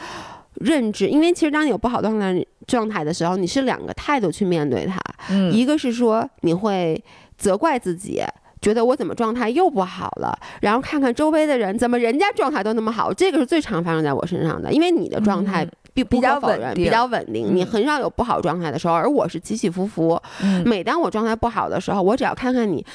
[0.56, 5.00] 认知，因为其实当你有不好状态状态的时候，你是两个态度去面对它。
[5.30, 7.04] 嗯，一个是说你会
[7.36, 8.22] 责怪自己。
[8.62, 10.38] 觉得我怎么状态又不好了？
[10.62, 13.12] 然后看看周围的人，怎么人家状态都那么好？
[13.12, 20.22] 这个是最常发生在我身上的，因为你的状态比比较稳定，比较稳定，你很少有不好状态的时候，而我是起起伏伏。
[20.64, 22.86] 每当我状态不好的时候，我只要看看你，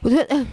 [0.00, 0.46] 我觉得，哎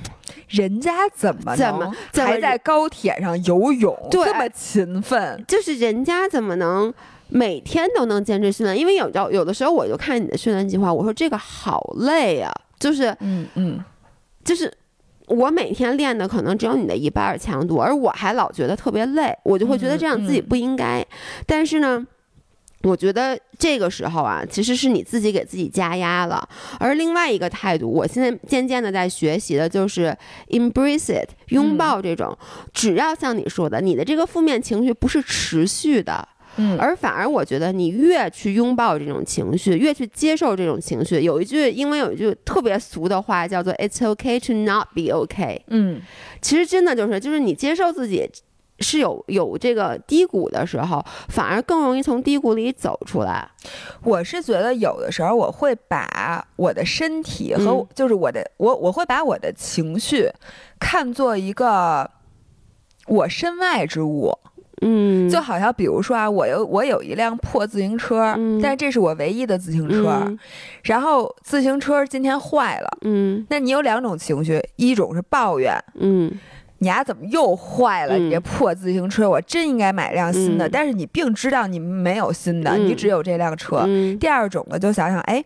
[0.49, 5.43] 人家怎么怎么还在高铁上游泳，这么勤奋？
[5.47, 6.93] 就是人家怎么能
[7.29, 8.77] 每天都能坚持训练？
[8.77, 13.83] 因为有有有的时候我就看你的训练计划，我说这个好累啊，就是嗯嗯。
[14.43, 14.71] 就是
[15.27, 21.05] 我每天练的可能只有你的一半强度，而我还老觉得特别累，我就会觉得这样自己不应该。
[21.45, 22.05] 但是呢，
[22.83, 26.47] 我觉得这个时候啊，其实是你自己给自己加压了。
[26.79, 30.15] 而另外一个态度，我现在渐渐的在学习的就是
[30.49, 32.37] embrace it，拥抱这种。
[32.73, 36.27] 只要像你说的，你的这个负面情绪不是持续的。
[36.57, 41.21] 嗯，而反而我觉得你越去拥抱这种情绪，越去接受这种情绪。
[41.21, 45.61] 有一句英文有一句特别俗的话，叫做 "It's okay to not be okay"。
[45.67, 46.01] 嗯，
[46.41, 48.29] 其实真的就是，就是你接受自己
[48.79, 53.49] 是有有这个低谷的时候，反而更容易从低谷里走出来。
[54.03, 60.29] 我是觉得有的时候我会把我的身体和就是我的我我会把我的情绪
[60.79, 62.09] 看作一个
[63.07, 64.37] 我身外之物。
[64.83, 70.21] 嗯，就好像比如说啊，我有我有一辆破自行车，但这是我唯一的自行车，
[70.83, 76.31] 然后自行车今天坏了，嗯，那你有两种情绪，一种是抱怨，嗯，
[76.79, 78.17] 你丫怎么又坏了？
[78.17, 83.85] 你这破自行车，我真应该买辆新的，但是你并知道你没有新的，你只有这辆车。
[84.19, 85.43] 第二种呢，就想想，哎。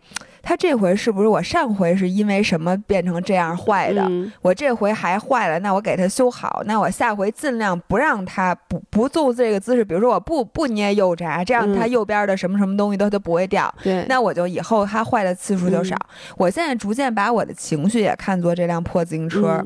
[0.47, 4.09] 他这回是不是我上回是因为什么变成这样坏的？
[4.41, 6.63] 我这回还坏了，那我给他修好。
[6.65, 13.69] 那我下回尽量不让他不不做这个姿势，比如说我不不捏右闸，这样他右边的什么什么东西都都不会掉。
[13.83, 15.97] 对，那我就以后他坏的次数就少。
[16.37, 19.61] 我现在逐渐把我的情绪也看作这辆破自行车，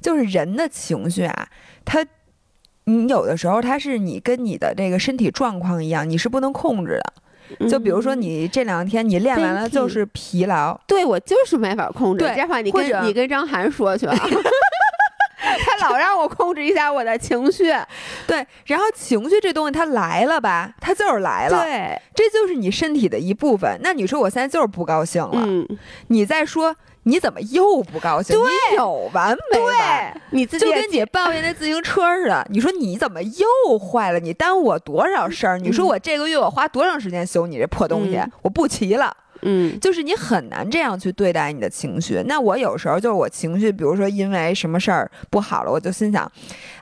[0.00, 1.48] 就是人的情绪啊，
[1.84, 2.06] 他
[2.84, 7.14] 你有的时候他是你跟你的这个身体状况一样，你是不能控制的。
[7.68, 12.24] 就比如说，你这两天你练完了就是疲劳，对我就是没法控制。
[12.36, 14.16] 这话你跟你跟张涵说去啊，
[15.64, 17.72] 他老让我控制一下我的情绪。
[18.26, 23.78] 对，然后情绪这东西它来了吧，它就是来了，对，这就是你身体的一部分。
[23.82, 25.66] 那你说我现在就是不高兴了，
[26.08, 26.76] 你再说。
[27.04, 28.36] 你怎么又不高兴？
[28.36, 30.20] 你有完没完？
[30.30, 32.46] 你自己就跟你抱怨那自行车似的。
[32.50, 34.20] 你说你怎么又坏了？
[34.20, 35.58] 你耽误我多少事儿？
[35.58, 38.20] 你说我这个月我花多长时间修你这破东西？
[38.42, 39.16] 我不骑了。
[39.42, 42.22] 嗯，就是你很难这样去对待你的情绪。
[42.26, 46.30] 那我有时候就是我情绪，比如说因为什么事儿不好了，我就心想，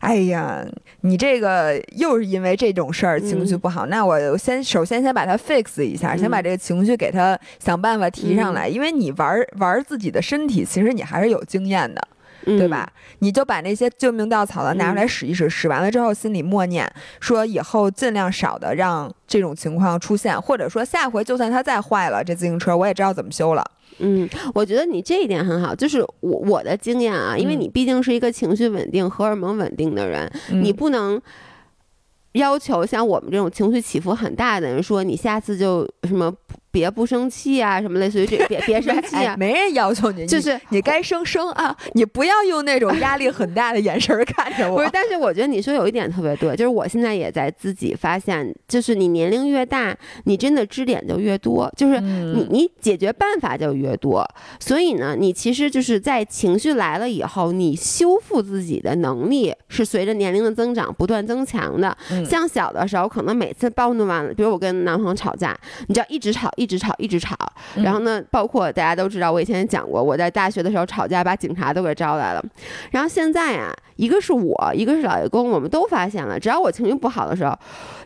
[0.01, 0.65] 哎呀，
[1.03, 12.09] 你这个又是因为这种事儿情绪不好，那我先首先先把它 fix 一下，先把这个情绪给它想办法提上来，因为你玩玩自己的身体，其实你还是有经验的。
[12.57, 12.91] 对吧？
[13.19, 23.65] 你就把那些救命稻草的拿出来使一使，使完了之后心里默念说以后尽量少的让这种情况出现，或者说下回就算它再坏了，这自行车我也知道怎么修了。
[23.99, 31.21] 嗯，我觉得你这一点很好，就是我我的经验啊，因为你毕竟是一个情绪稳定、荷尔蒙稳定的人，你不能
[32.33, 36.33] 要求像我们这种情绪起伏很大的人说你下次就什么。
[36.71, 44.77] 别不生气啊，什么类似于这，别别生气啊，没人要求你，就是你该生生啊，你不要用那种压力很大的眼神看着我。
[44.77, 54.29] 不是，但是我觉得你说有一点特别对，就是我现在也在自己发现，就是你年龄越大，你真的支点就越多，就是你你解决办法就越多。
[54.61, 61.97] 所以呢，你其实就是在情绪来了以后，你修复自己的能力是随着年龄的增长不断增强的。
[62.29, 66.53] 像小的时候，可能每次暴怒完了，比如我跟男朋友吵架，你知道一直吵。
[66.59, 67.37] 一直吵，一直吵，
[67.77, 72.45] 然后呢，包括大家都知道，我以前讲过，我在大学的时候吵架，把警察都给招来了。
[72.91, 77.57] 然后现在啊，一个是我，一个是老爷公，我们都发现了，只要我情绪不好的时候，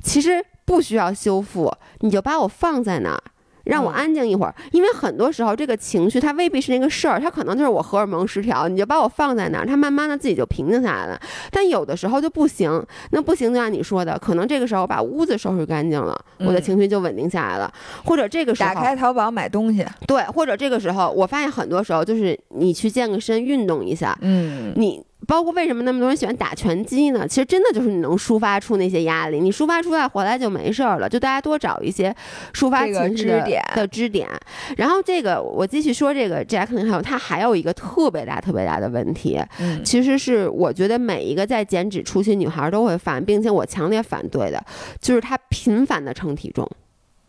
[0.03, 3.23] 其实不需要修复，你就把我放在那儿。
[3.65, 8.69] 让我安静一会儿，因为很多时候这个情绪它未必是那个事儿，它可能就是我荷尔蒙失调。
[8.69, 11.21] 你就把我放在那儿，它慢慢的自己就平静下来了。
[11.51, 17.73] 但有的时候就不行，那不行就像你说的，可能这个时候把屋子收拾干净了，我的情绪就稳定下来了。
[18.05, 25.03] 或者这个时候打开淘宝买东西，对，或者这个时候我发现很多时候就是你去健个身，运动一下，嗯，你。
[25.27, 27.27] 包括为什么那么多人喜欢打拳击呢？
[27.29, 31.09] 其实真的就是你能抒发出那些压力，你抒发出来回来就没事儿了。
[31.09, 32.15] 就大家多找一些
[32.53, 34.29] 抒发情绪的的支点。
[34.77, 39.41] 然后这个我继续说，这个 Jacqueline 还有他还有一个特别大特别大的问题，
[39.85, 44.63] 其实是我觉得每一个在减脂初期女孩都会犯，并且我强烈反对的，
[45.01, 46.69] 就是她频繁的称体重。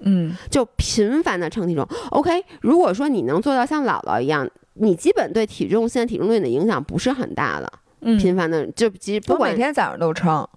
[0.05, 1.87] 嗯，就频繁的称体重。
[2.09, 7.71] OK，如果说你能做到像姥姥一样，你基本对体重现在体重对你的影响不是很大了。
[8.17, 10.47] 频繁的就其实不管每天早上都称，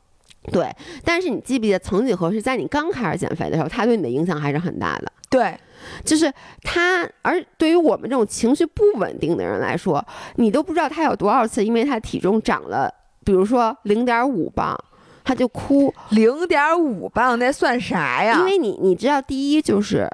[0.53, 0.71] 对。
[1.05, 5.13] 但是你记不记得，曾几何时，在你刚开始减肥的时候，它对你的影响还是很大的。
[5.29, 5.57] 对，
[6.05, 6.33] 就是
[6.63, 7.09] 它。
[7.23, 10.05] 而对于我们这种情绪不稳定的人来说，
[10.37, 12.93] 你都不知道他有多少次，因为他体重长了，
[13.25, 14.79] 比如说零点五磅，
[15.25, 15.93] 他就哭。
[16.11, 18.39] 零点五磅那算啥呀？
[18.39, 20.09] 因为你你知道，第一就是。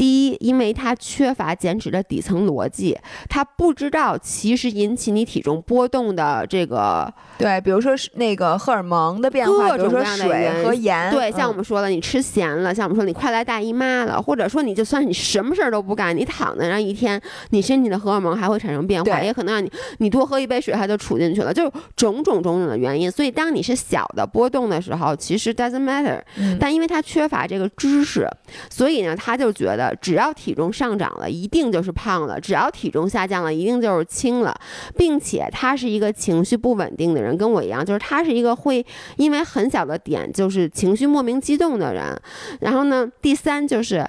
[0.00, 23.10] 第一，因为他缺乏减脂的底层逻辑，他不知道其实引起你体重波动的这个，对，比如说是那个荷尔蒙的变化，各种各样的水和盐，对，像我们说了，你吃咸了，像我们说你快来大姨妈了，或者说你就算你什么事儿都不干，你躺在那一天，你身体的荷尔蒙还会产生变化，也可能让你你多喝一杯水，它就储进去了，就种种种种的原因。
[23.10, 26.18] 所以当你是小的波动的时候，其实 doesn't matter，
[26.58, 28.26] 但因为他缺乏这个知识，
[28.70, 29.89] 所以呢，他就觉得。
[30.00, 34.54] 只要体重上涨了，一定就是胖了；只要体重下降了，一定就是轻了，
[34.96, 38.84] 并且他是一个情绪不稳定的人，跟我一样，就是他是一个会
[39.16, 42.20] 因为很小的点就是情绪莫名激动的人。
[42.60, 44.08] 然后呢，第三就是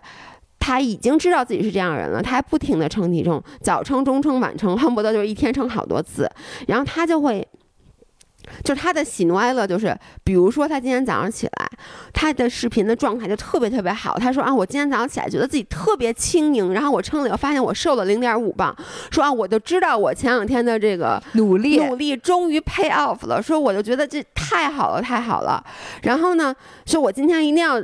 [0.59, 6.29] 他已经知道自己是这样人了，他还不停的称体重，早称、中称、晚称，恨不得就是一天称好多次，
[6.67, 7.47] 然后他就会。
[8.63, 11.69] 就他的喜怒哀乐，就是比如说他今天早上起来，
[12.13, 14.17] 他的视频的状态就特别特别好。
[14.19, 18.75] 他说啊，我今天早上起来觉得自己特别轻盈，然后我称了以后发现我瘦了零点五磅。
[19.11, 23.41] 说啊，我就知道我前两天的这个努力努力终于 pay off 了。
[23.41, 25.63] 说我就觉得这太好了，太好了。
[26.03, 27.81] 然后呢，说我今天一定要。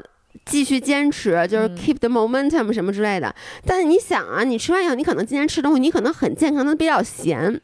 [0.47, 3.33] 继续坚持，就是 keep the momentum 什么之类的。
[3.65, 7.59] 但是你想啊，你吃完以后，你可能今天吃东西，你可能很健康，的比较咸。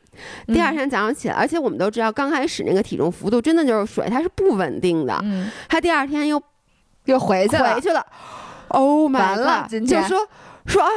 [0.47, 5.17] 第二天早上起来，而且我们都知道，刚开始那个体重幅度真的就是水，它是不稳定的。
[5.23, 6.41] 嗯，他第二天又
[7.05, 8.05] 又回去了，回去了。
[8.69, 9.87] Oh my god！
[9.87, 10.27] 就说
[10.65, 10.89] 说啊，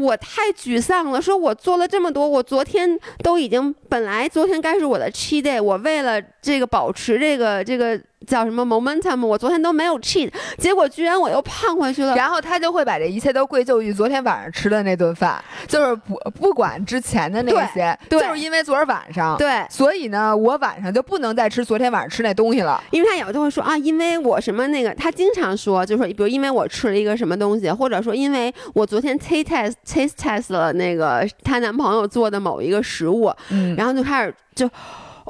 [0.00, 1.22] 我太沮丧了。
[1.22, 8.00] 说我做了这么多，我昨天都已经本来昨天该是我的 cheat day，我为了这个保持这个这个。
[8.26, 9.24] 叫什么 momentum？
[9.24, 12.16] 我昨天都没有 cheat，结果居然我又胖回去了。
[12.16, 19.36] 然后他就会把这一切都归咎于昨天晚上吃的那顿饭，就是不不管之前的那些，就是因为昨儿晚上。
[19.38, 22.82] 对，所以呢，我晚上就不能再吃昨天晚上吃那东西了。
[22.90, 33.32] 因为他有就会说啊，因为我什么那个，他经常说，就说比如因为我吃了一个什么东西，或者说因为我昨天 taste test taste test 了那个她男朋友做的某一个食物，
[33.76, 34.68] 然后就开始就。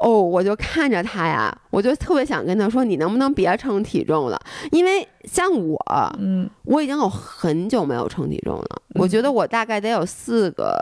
[0.02, 4.40] 哦，我就看着他呀，我就特别想跟他说，你能不能别称体重了？
[4.70, 5.78] 因为像我，
[6.18, 8.82] 嗯，我已经有很久没有称体重了。
[8.94, 10.78] 我觉得我大概得有四个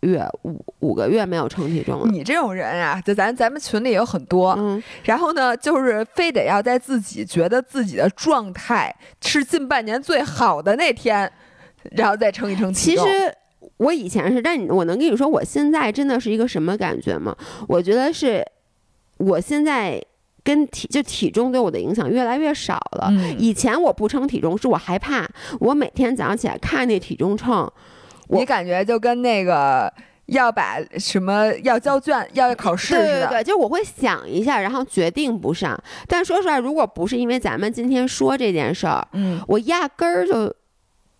[0.00, 2.06] 月、五五个月没有称体重了。
[2.10, 11.30] 你这种人啊，就咱咱们群里有很多，嗯，然后呢，就是非得要在自己觉得自己的状态是近半年最好的那天，
[11.92, 13.04] 然后再称一称体重。
[13.04, 13.34] 其实
[13.76, 17.36] 我以前是，但你我能跟你说，我现在真的是一个什么感觉吗？
[17.68, 18.44] 我觉得是，
[19.18, 20.02] 我现在
[20.42, 23.08] 跟体就体重对我的影响越来越少了。
[23.10, 25.28] 嗯以前我不称体重，是我害怕，
[25.60, 27.70] 我每天早上起来看那体重秤，
[28.28, 29.92] 我你感觉就跟那个
[30.26, 33.04] 要把什么要交卷、要考试似的。
[33.04, 35.78] 对对对，就我会想一下，然后决定不上。
[36.06, 40.54] 但说实话，如果不是因为咱们今天说这件事儿，嗯，我压根儿就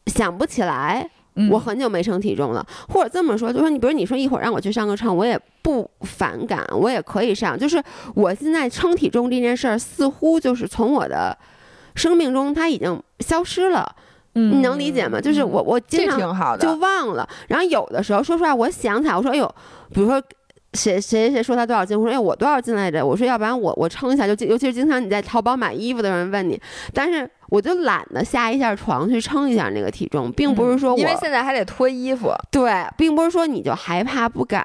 [0.07, 1.11] 想不起来。
[1.39, 7.59] 嗯我很久没称体重了，或者这么说，就说你比如你说一会儿让我去上个秤，我也不反感，我也可以上。
[7.59, 7.83] 就是
[8.15, 11.37] 我现在称体重这件事儿，似乎就是从我的
[11.95, 13.95] 生命中它已经消失了，
[14.35, 15.21] 嗯你能理解吗？
[15.21, 17.29] 就是我我经常就忘了。
[17.49, 19.55] 然后有的时候，说实话，我想起来，我说，哎呦，
[19.93, 20.21] 比如说
[20.75, 23.05] 谁谁谁说他多少斤，我说，哎，我多少斤来着？
[23.05, 26.61] 我说，要不然我我称一下，就尤其是经常你在淘宝买衣服的人问你，
[26.93, 32.31] 但是我就懒得下一下床去称一下那个体重，并不是说我、嗯因为现在还得脱衣服。
[32.51, 34.63] 对，并不是说你就害怕不敢。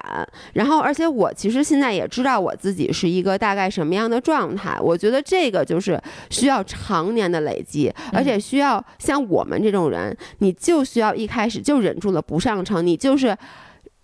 [0.52, 4.78] 然后，而且我其实现在也知道我自己是一个大概什么样的状态。
[4.80, 5.98] 我觉得这个就是
[6.28, 13.34] 需要常年的累积，而且需要像我们这种人，你就需要一开始就忍住了不上称，你就是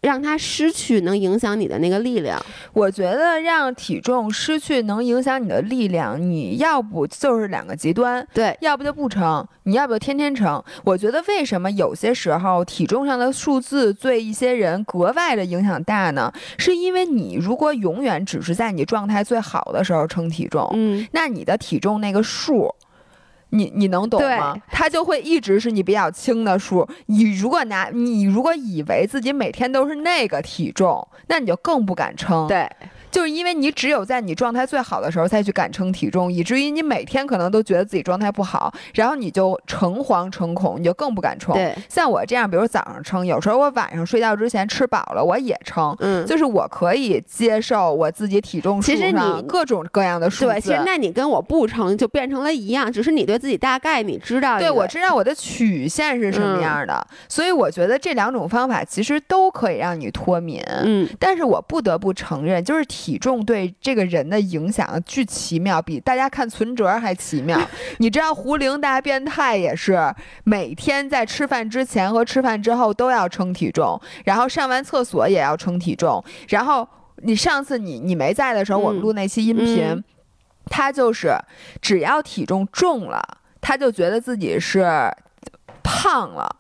[0.01, 2.41] 让它失去能影响你的那个力量。
[2.73, 10.63] 我觉得让体重失去能影响你的力量，你要不就是两个极端，对，要不就不称，你要不就天天称。
[10.85, 16.33] 我觉得为什么有些时候体重上的数字对一些人格外的影响大呢？
[16.59, 22.75] 是因为你如果永远只是在你状态最好的时候称体重，嗯，那你的体重那个数。
[23.51, 24.63] 你你能懂吗对？
[24.71, 26.89] 它就会一直是你比较轻的数。
[27.07, 32.47] 你如果拿你如果以为自己每天都是那个体重，那你就更不敢称。
[32.49, 32.69] 对，
[33.11, 41.55] 就是因为你只有在你状态最好的时候再去敢称体重，以至于你每天可能都觉得自己状态不好，然后你就诚惶诚恐，你就更不敢称。
[41.55, 45.95] 对，像我这样，比如早上称，有时候我晚上睡觉之前吃饱了，我也称。
[46.01, 46.27] 嗯。
[46.27, 50.53] 就是我可以接受我自己体重数其实上你各种各样的数字。
[50.53, 54.59] 对，其实那你跟我不称就变成了一样，只是你对自己大概你知道。
[54.59, 60.63] 对，我知道我的曲线是什么样的，所以我觉得这两种方法其实都可以让你脱敏。
[60.85, 67.61] 嗯，但是我不得不承认，就是体重对这个人的影响巨奇妙，比大家看存折还奇妙。
[67.99, 69.99] 你知道胡灵大变态也是
[70.45, 76.87] 每天在吃饭之前和吃饭之后都要称体重，然后上完厕所也要称体重，然后
[77.23, 80.05] 你上次你你没在的时候，我们嗯录那期音频，嗯
[80.67, 81.35] 他就是
[81.81, 83.23] 只要体重重了，
[83.61, 84.87] 他就觉得自己是
[85.83, 86.57] 胖了。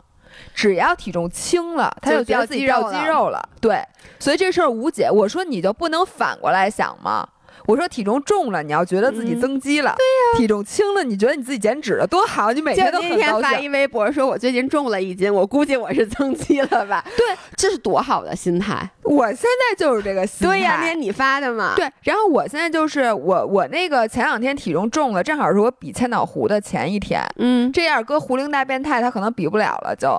[0.55, 3.49] 只要体重轻了，他就就觉得自己掉肌肉了。
[3.61, 3.83] 对，
[4.19, 5.11] 所以这事儿无解。
[5.11, 7.29] 我说你就不能反过来想吗？
[7.67, 12.53] 我说体重重了，你要觉得自己嗯增肌了；对呀、体重轻了，你觉得你自己减脂了，多好！
[12.53, 13.43] 你每天都很高兴。
[13.43, 17.05] 发一微博说，我最近重了一斤，我估计我是增肌了吧？
[17.17, 18.89] 对，这是多好的心态。
[19.03, 20.55] 我现在就是这个心态。
[20.55, 27.23] 对呀，那天你发的嘛。，对，然后我现在就是我我那个前两天体重重了，正好是我比千岛湖的前一天。
[27.37, 30.19] 嗯，这样搁胡灵大变态，他可能比不了了就。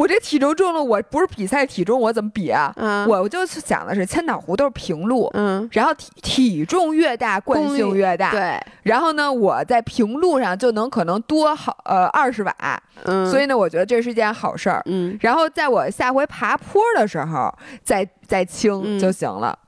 [0.00, 2.72] 我这体重重了，我不是比赛体重，我怎么比啊？
[2.76, 8.30] 嗯我就想的是千岛湖都是平路，嗯，然后体体重越大，惯性越大。
[8.30, 14.80] 对，然后呢，我在平路上就能可能多好呃二十瓦，嗯，所以呢，我觉得这是件好事儿。
[14.86, 19.58] 嗯，然后在我下回爬坡的时候再再轻嗯就行了。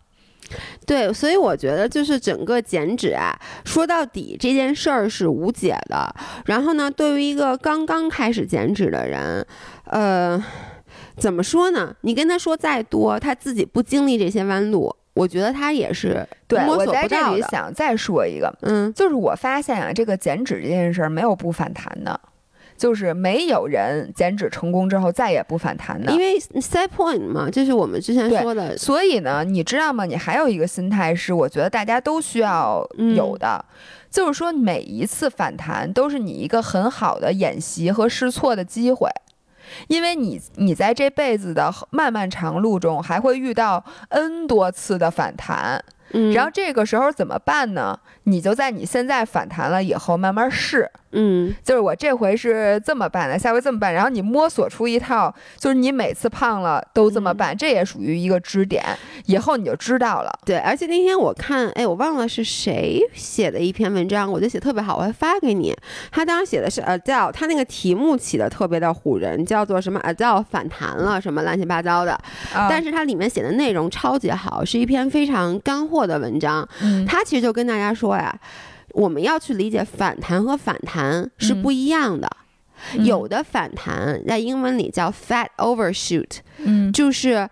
[0.84, 6.14] 对，所以我觉得就是整个减脂啊，说到底这件事儿是无解的。
[6.44, 9.46] 然后呢，对于一个刚刚开始减脂的人，
[9.84, 10.42] 呃，
[11.16, 11.94] 怎么说呢？
[12.02, 17.36] 你跟他说再多，他自己不经历这些弯路，我觉得他也是对，摸索我在这不到的。
[17.36, 22.18] 里想再说一个，嗯，就是我发现啊，这个减脂这件事儿没有不反弹的，
[22.76, 26.18] 就是没有人减脂成功之后再也不反弹的因。
[26.18, 30.04] 为 set point 嘛，就是我们之前对说的，所以呢，你知道吗？
[30.04, 33.62] 你还有一个心态是，我觉得大家都需要有的，
[34.10, 39.08] 就是说每一次反弹都是你一个很好的演习和试错的机会。
[39.88, 47.98] 因为你，你在这辈子的漫漫长路中，还会遇到 N 多次的反弹，嗯，然后这个时候怎么办呢？
[48.24, 58.82] 你就在你现在反弹了以后慢慢试，嗯，就是我这回是这么办的，下回这么办，然后你摸索出一套，就是你每次胖了都这么办，这也属于一个支点，
[59.26, 60.30] 以后你就知道了。
[60.44, 65.76] 对，而且那天我看，哎，我忘了是谁写的一篇文章，我觉得写特别好，我会发给你。
[66.10, 72.18] 他当时写的是 Adele，他那个题目起的特别的唬人，叫做什么 Adele 反弹了什么乱七八糟的，
[72.52, 76.66] 但是它里面写的内容超级好，是一篇非常干货的文章。
[77.06, 78.34] 他其实就跟大家说呀，
[78.93, 82.28] 我们要去理解反弹和反弹是不一样的。
[82.99, 87.49] 有的反弹在英文里叫 fat overshoot，嗯，就是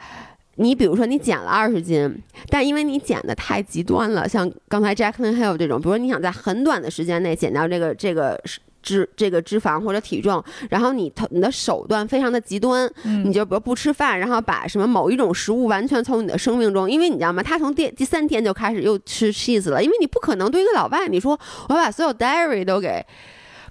[0.57, 8.43] 你比如说你减了二十斤，但因为你减的太极端了，像刚才 Jacqueline Hill 这种，比如说你想在很短的时间内减掉这个这个
[8.83, 12.91] 脂这个脂肪或者体重，然后你你的手段非常的极端，
[13.25, 17.43] 你就比如不吃饭，然后把什么某一种食物完全从你的生命中，因为你知道吗？
[17.43, 23.05] 他从第第三天就开始又吃 cheese 了，因为你不可能对一个老外你说我把所有 dairy 都给。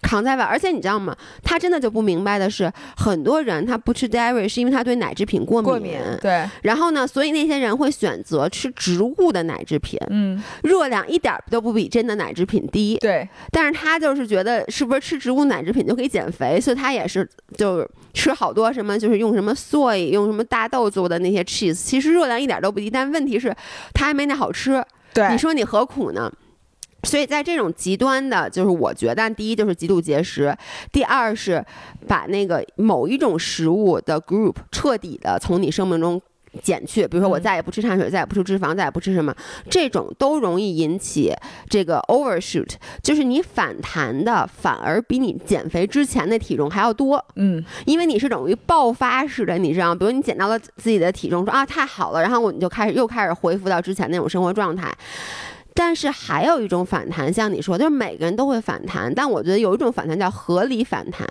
[0.01, 1.15] 扛在外，而且你知道吗？
[1.43, 5.69] 他真的就不明白的是，很多人他不吃 dairy 是因为他对奶制品过敏。
[5.69, 6.47] 过敏，对。
[6.63, 9.99] 然后呢，所以那些人会选择吃植物的奶制品。
[10.09, 10.41] 嗯。
[10.63, 12.97] 热量一点都不比真的奶制品低。
[12.99, 13.27] 对。
[13.51, 23.55] 但是他就是觉得是不是吃植物奶制品就可以减肥，所以他也是就吃好多什么，就是用什么 soy 用什么大豆做的那些 cheese，其实热量一点都不低，但问题是
[23.93, 24.83] 它还没那好吃。
[25.13, 25.29] 对。
[25.31, 26.31] 你说你何苦呢？
[27.03, 30.55] 所以在这种极端的，就是我觉得，第一就是极度节食，
[30.91, 31.63] 第二是
[32.07, 36.21] 把那个某一种食物的 group 彻底的从你生命中
[36.61, 39.33] 减去，比如说我再也不吃碳水，再也不吃脂肪，再也不吃什么，
[39.69, 41.33] 这种都容易引起
[41.69, 42.71] 这个 overshoot，
[43.03, 54.91] 就是你反弹的反而比你减肥之前的体重还要多，嗯，因为你是等于爆发式的，你知道，比如你减到了自己的体重，说啊太好了，然后我你就开始又开始恢复到之前那种生活状态。
[55.81, 61.25] 但是还有一种反弹，像你说，就是每个人都会反弹，但我觉得有一种反弹叫合理反弹，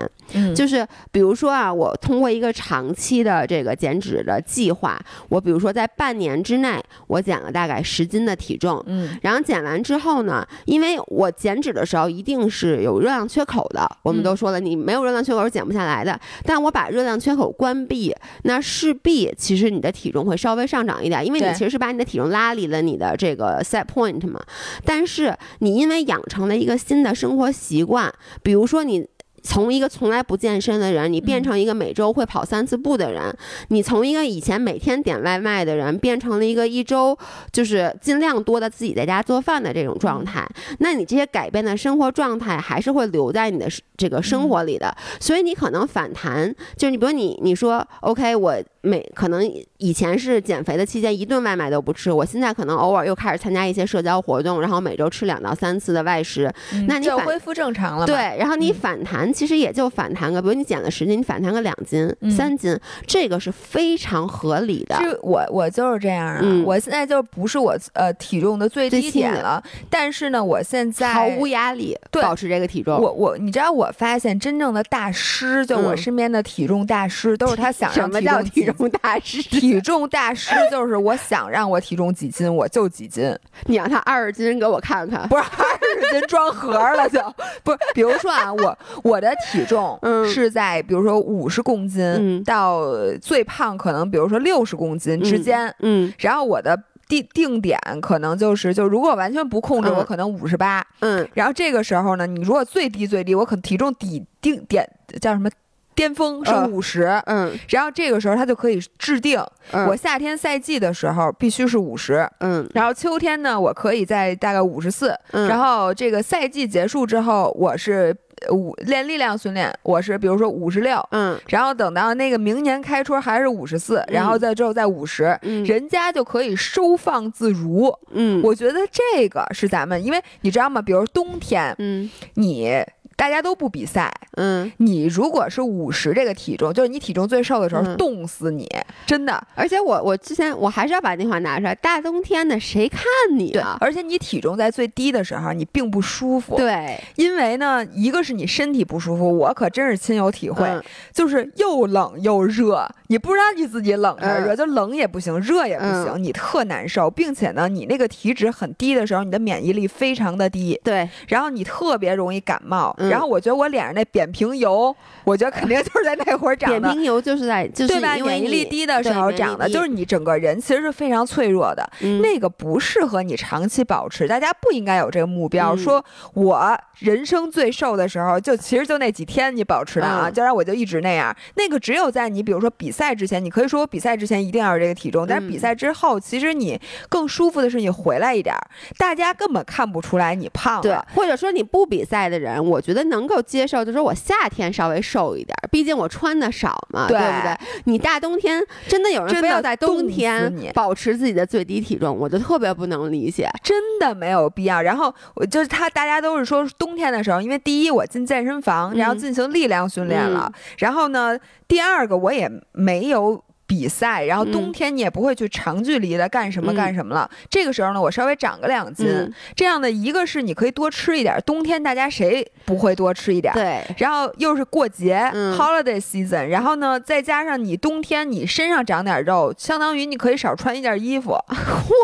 [0.55, 24.38] 就是比如说啊，我通过一个长期的这个减脂的计划，我比如说在半年之内，我减了大概十斤的体重，嗯，然后减完之后呢，因为我减脂的时候一定是有热量缺口的，我们都说了，你没有热量缺口是减不下来的，但我把热量缺口关闭，那势必其实你的体重会稍微上涨一点，因为你其实是把你的体重拉离了你的这个 set point 嘛。
[24.85, 28.13] 但是你因为养成了一个新的生活习惯，
[28.43, 29.09] 比如说你。
[29.43, 33.33] 从一个从来不健身的人，你变成一个每周会跑三次步的人；
[33.69, 37.17] 你从一个以前每天点外卖的人，变成了一个一周
[37.53, 40.47] 就是尽量多的自己在家做饭的这种状态。
[40.79, 44.95] 那你这些改变的生活状态还是会留在你的这个生活里的。
[45.21, 49.45] 所以你可能反弹，就是你比如你你说 OK，我每可能
[49.77, 56.53] 以前是减肥的期间一顿外卖都不吃，我现在可能偶尔又开始参加一些社交活动，然后每周吃两到三次的外食。
[56.87, 58.07] 那你就恢复正常了。
[58.07, 59.28] 对，然后你反弹。
[59.33, 64.97] 其实也就反弹个，比如你减了十斤，你反弹个两斤、三斤，这个是非常合理的。
[64.99, 72.99] 就我我就是这样啊，我现在就不是我呃体重的最低点了，但是呢，我现在毫无压力保持这个体重。
[72.99, 79.43] 我我你知道，我发现真正的大师，就我身边的体重大师，都是他想让什么叫体重大师？
[79.43, 87.21] 体重大师 就是我想让我体重几斤我就几斤，你让他二十斤给我看看，不是二十斤装盒了就
[87.63, 87.79] 不是。
[87.95, 89.18] 比如说啊，我我。
[89.19, 92.85] 我的体重是在比如说五十公斤到
[93.21, 104.89] 最胖可能比如说六十公斤之间，嗯，然后我的定定点可能就是就如果完全不控制，我可能五十八，嗯，然后这个时候呢，你如果最低最低，我可能体重底定点
[105.21, 105.51] 叫什么
[105.97, 109.43] 巅峰是五十，嗯，然后这个时候它就可以制定，
[109.89, 118.15] 我夏天赛季的时候必须是五十，嗯，然后秋天呢，我可以在大概五十四，然后这个赛季结束之后，我是。
[118.51, 130.83] 五练力量训练，我是比如说五十六，嗯，然后等到那个明年开春还是五十四，然后再之后再五十，人家就可以收放自如，嗯，我觉得这个是咱们，因为你知道吗？
[130.83, 132.83] 比如冬天，嗯，你。
[133.19, 138.71] 大家都不比赛，嗯，你如果是五十这个体重，就是你体重最瘦的时候，冻死你，
[139.05, 139.45] 真的。
[139.57, 143.03] 而且我我之前我还是要把那话拿出来，大冬天的谁看
[143.37, 143.77] 你啊？
[143.81, 146.57] 而且你体重在最低的时候，你并不舒服。
[146.57, 150.81] 对，因为呢，一个是你身体不舒服，我可真是亲有体会，
[151.13, 162.95] 就是又冷又热，你不知道你自己冷还是热，就冷也不行，热也不行，你特难受，并且呢，你那个体脂很低的时候，你的免疫力非常的低，对，然后你特别容易感冒。
[163.11, 164.95] 然后我觉得我脸上那扁平疣，
[165.25, 166.81] 我觉得肯定就是在那会儿长的。
[166.89, 168.15] 扁平疣就是在就是对吧？
[168.17, 171.89] 免疫力低的时候长的，就是你整个人其实是非常脆弱的。
[172.23, 176.05] 那个不适合你长期保持，大家不应该有这个目标，说
[176.35, 181.35] 我人生最瘦的时候就其实就那几天你保持的啊，就让我就一直那样。
[181.57, 188.55] 那个只有在你比如说比赛之前，你可以说我比赛之前一定要有这个体重，但是比赛之后，其实你更舒服的是你回来一点，
[188.99, 190.83] 大家根本看不出来你胖了。
[190.83, 197.57] 对，或者说你不比赛的人，我觉得能够接受，就是我夏天稍微瘦一点，毕竟我穿的少嘛，对不对？
[197.85, 204.83] 你大冬天真的有人非要在冬天保持自己的最低体重，我就特别不能理解，真的没有必要。
[204.83, 213.45] 然后我就是他，大家都是说冬天的时候，因为第一我进健身房，然后进行力量训练了，然后呢，第二个我也没有。
[213.69, 217.31] 比赛，然后冬天你也不会去长距离的干什么干什么了。
[217.51, 219.07] 这个时候呢，我稍微长个两斤，
[219.55, 221.39] 这样的一个是你可以多吃一点。
[221.45, 223.53] 冬天大家谁不会多吃一点？
[223.53, 223.85] 对。
[223.99, 225.19] 然后又是过节
[225.55, 231.37] ，holiday season，然后呢，再加上你冬天你身上长点肉，相当于你可以少穿一件衣服。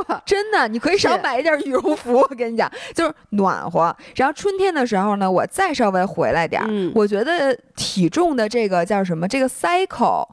[0.07, 2.13] 嚯，真的，你可以少买一件羽绒服。
[2.13, 3.97] 我跟你讲，就是暖和。
[4.17, 6.63] 然后春天的时候呢，我再稍微回来点。
[6.95, 9.27] 我觉得体重的这个叫什么？
[9.27, 10.27] 这个 cycle。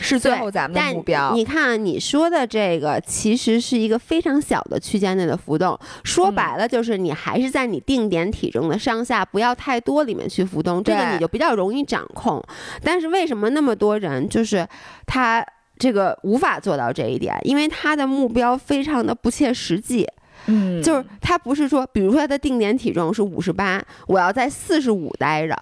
[0.00, 1.32] 是最后咱们的目标。
[1.34, 5.78] 你看你说的这个，其实是一个非常小的区间内的浮动。
[6.04, 12.42] 说白了，就是你还是在你定点体重的上下不要太多里面去浮动，这个你就比较容易掌控。
[12.82, 14.66] 但是为什么那么多人就是
[15.06, 15.44] 他
[15.78, 17.36] 这个无法做到这一点？
[17.42, 20.06] 因为他的目标非常的不切实际。
[20.46, 25.54] 嗯，就是他不是说，比如说他的定点体重是五十八，我要在四十五待着。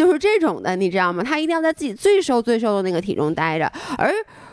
[0.00, 1.22] 就是这种的，你知道吗？
[1.22, 3.70] 他一定要在自己最瘦最瘦的那个体重待着。
[3.98, 4.10] 而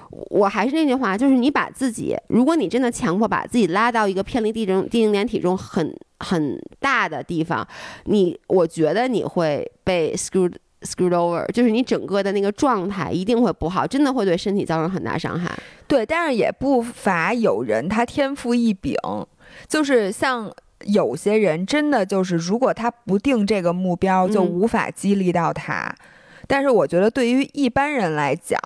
[0.09, 7.65] 我还是那句话，就是你把自己，如果你真的强迫把自己拉到一个偏离地中地定点体重很很大的地方，
[8.03, 15.57] 你我觉得你会被 screwed screwed over，就是你整个的那个状态一定会不好，真的会对身体造成很大伤害。
[15.87, 18.97] 对，但是也不乏有人他天赋异禀，
[19.69, 20.51] 就是像。
[20.85, 25.95] 有些人真的就是，如果他不定这个目标，就无法激励到他。
[26.47, 28.57] 但是我觉得对于一般人来讲，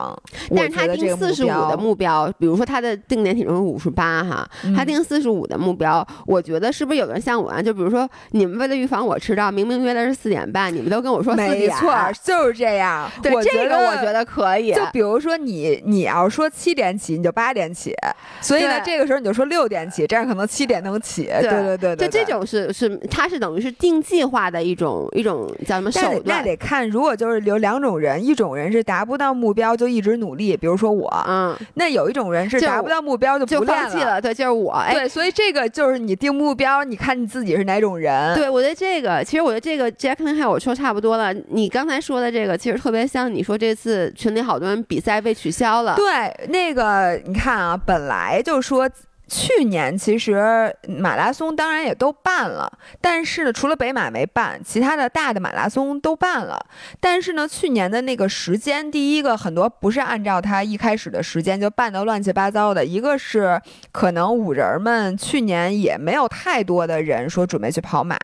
[0.55, 7.59] 但是他定四十五的目标，比如说他的定点体重是五十八哈，他定四十五的目标，我觉得是不是有人像我啊？
[7.59, 11.91] 就比如说你们为了预防我迟到，明明约的是四点半，你们都跟我说四点，没错，
[12.23, 13.09] 就是这样。
[13.23, 14.71] 对这个我觉得可以。
[14.73, 17.95] 就比如说你你要说七点起，你就八点起，
[18.41, 21.23] 所以呢这个时候你就说六点起，这样可能七点能起。
[21.23, 26.23] 对对对对，就这种是是，它是等于是定计划的一种一种叫什么手段？
[26.25, 27.70] 那得看，如果就是留两。
[27.71, 38.35] 两种人，一种人是达不到目标就一直努力，比如说我，嗯，那有一种人是达不到目标就就放弃了，对，就是我，对，所以这个就是你定目标，你看你自己是哪种人。
[38.35, 41.33] 对，我觉得这个，其实我觉得这个 Jack and h 我说差不多了。
[41.49, 45.95] 你刚才说的这个，其实特别像你说这次群里好多人比赛被取消了。
[45.95, 48.89] 对，那个你看啊，本来就说。
[49.31, 52.69] 去年其实马拉松当然也都办了，
[52.99, 56.59] 但是呢，除了北马没办，其他的大的马拉松都办了。
[56.99, 62.83] 但是呢，去年的那个时间，第一个很多不是按照他一开始的时间就办得乱七八糟的。
[62.83, 63.61] 一个是
[63.93, 68.17] 可能五人儿们去年也没有太多的人说准备去跑马，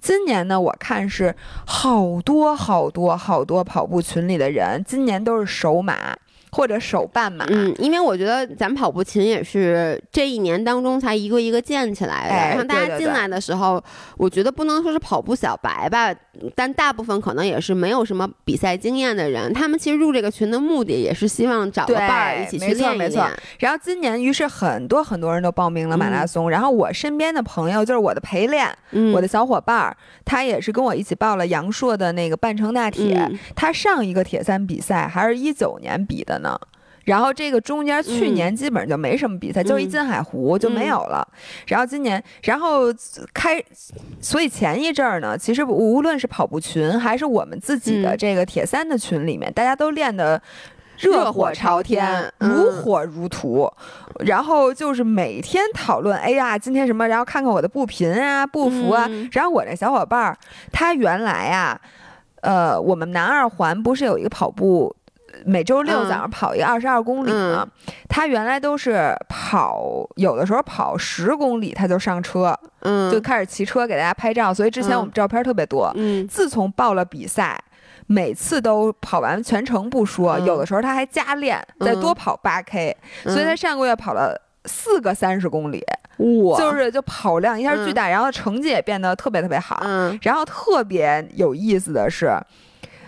[0.00, 1.36] 今年呢，我看是
[1.66, 6.16] 好多好多好多跑步群里的人，今年都是首马。
[6.50, 13.82] 或者手办嘛，嗯，因为我觉得咱跑步群也是这一年当中才一个一个建起来的，然后大家进来的时候，
[14.16, 16.14] 我觉得不能说是跑步小白吧，
[16.54, 23.30] 但大部分可能也是没有什么比赛经验的人，他们其实入这个群的目的也是希望找个伴儿一起去练一练。
[23.58, 28.74] 然后今年于是很多很多人都报名了马拉松，然后我身边的朋友就是我的陪练，
[29.12, 36.38] 我的小伙伴儿，他也是跟我一起报了阳朔的那个半程大铁，他上一个铁三比赛还是一九年比的。
[36.38, 36.56] 呢，
[37.08, 41.26] 然后这个中间去年基本上就没什么比赛，就一金海湖就没有了。
[41.66, 42.92] 然后今年，然后
[43.32, 43.64] 开，
[44.20, 50.40] 所以前一阵儿呢，其实无论是跑步群还是我们自己的这个铁三的群里面，大家都练的
[50.98, 53.72] 热火朝天，如火如荼。
[54.20, 57.08] 然后就是每天讨论，哎呀，今天什么？
[57.08, 59.08] 然后看看我的步频啊、步幅啊。
[59.32, 60.36] 然后我这小伙伴儿，
[60.70, 61.80] 他原来啊，
[62.42, 64.94] 呃，我们南二环不是有一个跑步。
[65.44, 67.66] 每周六早上跑一个二十二公里嘛，
[68.08, 75.92] 他原来都是跑，有的时候跑十公里他就上车，嗯，就开始骑车给大家拍照，所以之前我们照片特别多。
[75.96, 77.58] 嗯，自从报了比赛，
[78.06, 84.40] 每次都跑完全程不说，有的时候他还加练，再多跑八 K，所以他上个月跑了。
[84.64, 85.82] 四个三十公里，
[86.44, 87.94] 哇，就是就跑量一下巨嗯。
[87.94, 89.80] 大，然后成绩也变得特别特别好。
[89.82, 90.18] 嗯。
[90.20, 92.30] 然后特别有意思的是，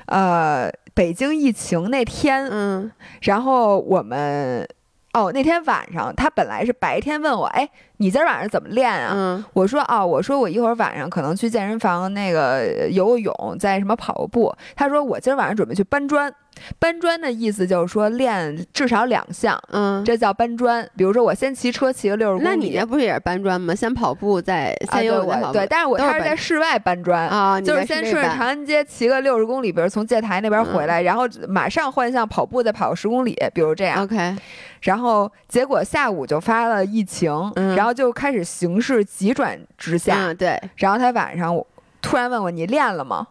[0.06, 0.70] 呃，
[1.00, 2.92] 北京疫情那天，嗯
[3.22, 4.68] 然后我们
[5.14, 9.14] 哦那天晚上，他本来是白天问我，哎，你今儿晚上怎么练啊？
[9.16, 14.54] 嗯我说哦，我说我一会儿晚上可能去健身房那个游个泳，在什么跑个步。
[14.76, 16.30] 他说我今儿晚上准备去搬砖，
[16.78, 20.88] 搬砖的意思就是说练至少两项，嗯，这叫搬砖。
[20.96, 23.74] 比如说我先骑车骑个六十公里，那你那不是也是搬砖吗？
[23.74, 27.28] 先跑步，再先游泳，对，但是我他是在室外搬砖。
[27.28, 34.02] 啊，你就是先顺着长安街骑个六十公里，比如从界台那边回来，然后马上换向跑步，再跑十公里，比如这样。
[34.02, 34.36] OK，
[34.82, 40.26] 然后结果下午就发了疫情，嗯然后就开始形势急转直下。
[40.26, 41.54] 嗯，对，然后他晚上
[42.02, 43.26] 突然问我：“你练了吗？”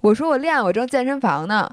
[0.00, 1.70] 我说：“我练，我正健身房呢。”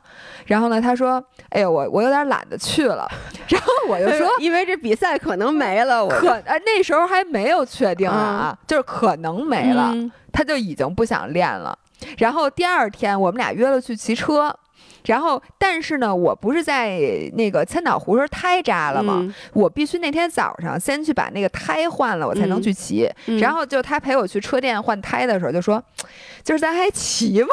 [0.47, 3.07] 然后呢，他说：“哎呦，我我有点懒得去了。”
[3.47, 4.28] 然后我就说。
[4.39, 11.78] 因为这比赛可能没了，我可呃那时候还没有确定啊，就是可能没了，嗯他就已经不想练了。
[12.17, 14.53] 然后第二天我们俩约了去骑车，
[15.06, 16.99] 然后但是呢，我不是在
[17.34, 19.20] 那个千岛湖时候胎扎了吗？
[19.22, 23.10] 嗯我必须那天早上先去把那个胎换了，我才能去骑。
[23.28, 25.84] 嗯然后就他陪我去车店换胎的时候，就说
[26.43, 27.47] ：“今儿咱还骑吗？”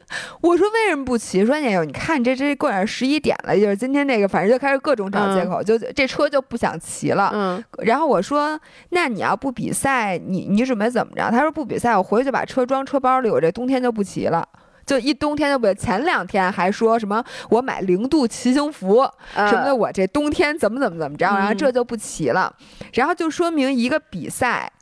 [0.40, 7.30] 我说：“为什么不骑？”说：“哎呦，你看这这过上十一点了，就是今天这个，反正就开始各种找借口，就这车就不想骑了。
[7.34, 8.58] 嗯然后我说
[8.90, 14.46] ：“那你要不比赛，你你准备怎么着？”他说：“不比赛，我回去把车装车包里，我这冬天就不骑了。”
[14.90, 21.56] 就一冬天就不，前两天还说什么我买零度骑行服，什么的，我这冬天怎么怎么怎么着，然后嗯。
[21.56, 22.52] 这就不骑了，
[22.94, 24.72] 然后就说明一个比赛，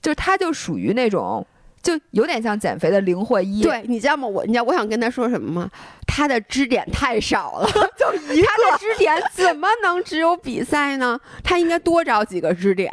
[0.00, 1.44] 就是它就属于那种，
[1.86, 4.26] 就有点像减肥的零或一，，对，你知道吗？
[4.26, 5.70] 我你知道我想跟他说什么吗？
[6.04, 11.18] 他的支点太少了， 就一他的支点怎么能只有比赛呢？
[11.44, 12.92] 他应该多找几个支点。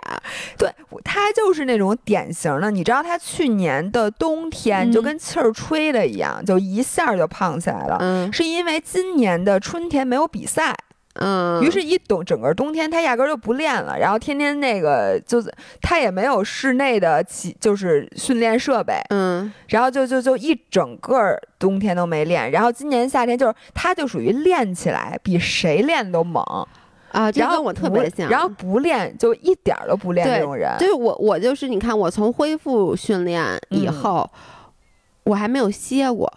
[0.57, 0.69] 对，
[1.03, 7.97] 他就是那种典型的，你知道他去年的冬天嗯就跟气儿吹的一样，就一下就胖起来了。
[7.99, 10.75] 嗯是因为今年的春天没有比赛，
[11.15, 26.43] 嗯，于是，一冬整个冬天他压根儿就不练了，然后天天那个就是他也没有室内的起就是训练设备，嗯然后就就就一整个冬天都没练，然后今年夏天就是他就属于练起来比谁练都猛，
[27.11, 28.27] 啊，这然后跟我特不别像。
[28.27, 34.27] 然后不练就一点儿都不练对这种人，就是我，我就是你看，我从恢复训练以嗯后，
[35.25, 36.31] 我还没有歇过。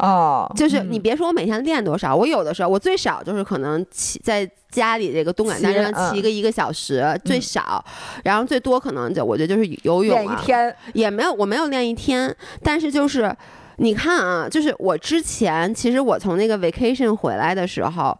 [0.00, 0.88] 哦，就是嗯。
[0.90, 7.84] 你别说我每天练多少，我有的时候我最少就是可能骑在家里这个动感单车上骑嗯个一个小时，最少，
[8.24, 13.34] 然后最多可能就我觉得就是游泳啊，练一天，也没有我没有练一天，但是就是
[13.76, 18.16] 你看啊，就是我之前其实我从那个 vacation 回来的时候。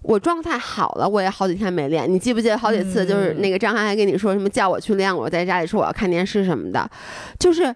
[0.00, 2.10] 我状态好了，我也好几天没练。
[2.10, 3.42] 你记不记得好几次，就是嗯。
[3.42, 6.88] 那个张涵还跟你说什么叫我去练，我在家里说我要看电视什么的，
[7.38, 7.74] 就是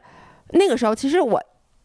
[0.51, 1.43] 那个时候其实我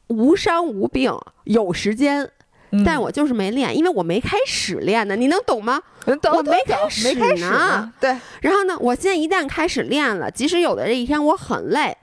[0.08, 1.14] 无伤无病，
[1.46, 2.30] 有时间，
[2.72, 2.84] 嗯。
[2.84, 5.82] 但我就是没练，因为我没开始练呢，你能懂吗？
[6.06, 11.98] 嗯懂我没开始没开始呢，对，然后呢，我现在一旦开始练了，即使有的这一天我很累，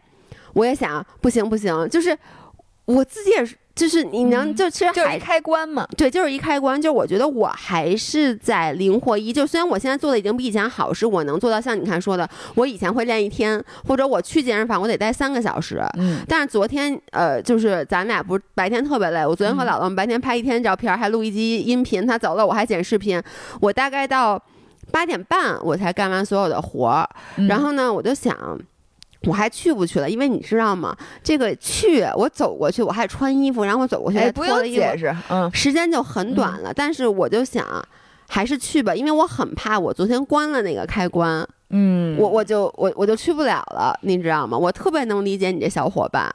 [0.52, 2.18] 我也想不行不行，就是
[2.84, 4.54] 我自己也是，就是你能、嗯。
[4.54, 16.20] 就其实还就是开关嘛，对，就是一开关，就我觉得我还是在灵活一，就虽然我现在做的已经比以前好，是我能做到像你看说的，我以前会练一天，或者我去健身房我得待三个小时，嗯。
[16.28, 19.66] 但是昨天，呃，就是咱俩不是白天特别累，我昨天和嗯。
[19.66, 23.20] 姥姥我们白天拍一天照片，还录一集音频，他走了我还剪视频，
[23.60, 24.40] 我大概到
[24.92, 27.48] 八点半我才干完所有的活儿，嗯。
[27.48, 28.36] 然后呢，我就想。
[29.26, 30.08] 我还去不去了？
[30.08, 30.96] 因为你知道吗？
[31.22, 36.72] 这个去我走过去，我还穿衣服，然后我走过去不用脱了衣服，解释，嗯时间就很短了。
[36.74, 37.64] 但是我就想，
[38.28, 44.56] 还是去吧，因为我很怕我昨天关了那个开关，嗯，我我就我我就去不了了，你知道吗？
[44.56, 46.34] 我特别能理解你这小伙伴，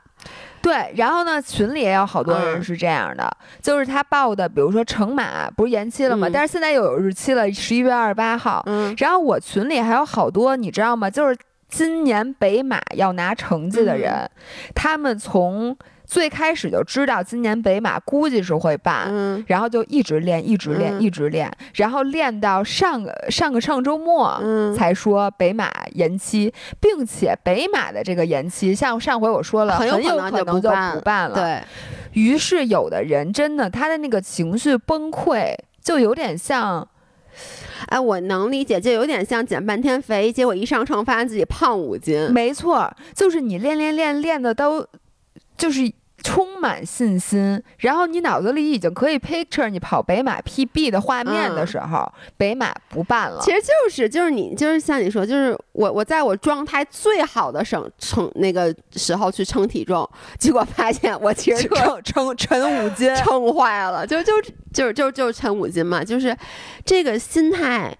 [0.62, 3.30] 对，然后呢，群里也有好多人嗯是这样的，
[3.62, 6.28] 就是他报的，比如说乘马不是延期了吗？
[6.28, 8.62] 嗯但是现在又有日期了，十一月二十八号。
[8.66, 11.10] 嗯然后我群里还有好多，你知道吗？
[11.10, 11.36] 就是
[11.70, 14.30] 今年北马要拿成绩的人，嗯。
[14.74, 19.06] 他们从最开始就知道今年北马估计是会办。
[19.10, 19.46] 嗯。
[19.48, 21.02] 然后就一直练，一直练，嗯。
[21.02, 24.74] 一直练，然后练到上个上个上周末，嗯。
[24.74, 31.36] 才说北马延期，并且北马的这个延期，像上回我说了，很有可能就不办不办了。
[31.36, 31.62] 对，
[32.14, 36.88] 于是有的人真的他的那个情绪崩溃，就有点像，
[37.88, 44.86] 哎，我能理解，就有点像减半天肥，结果一上秤发现自己胖五斤，没错，就是你练练练练的都，
[45.58, 45.92] 就是
[46.24, 53.40] 充满信心，然后你脑子里已经可以 picture 你跑北马 PB 的画面的时候，北马不办了。
[53.42, 60.08] 其实就是就是你就是像你说，就是我我在我状态最好的省称那个时候去称体重，
[60.38, 64.34] 结果发现我其实 称称称五斤， 称坏了，就就
[64.74, 66.36] 就就就称五斤嘛，就是
[66.84, 67.98] 这个心态，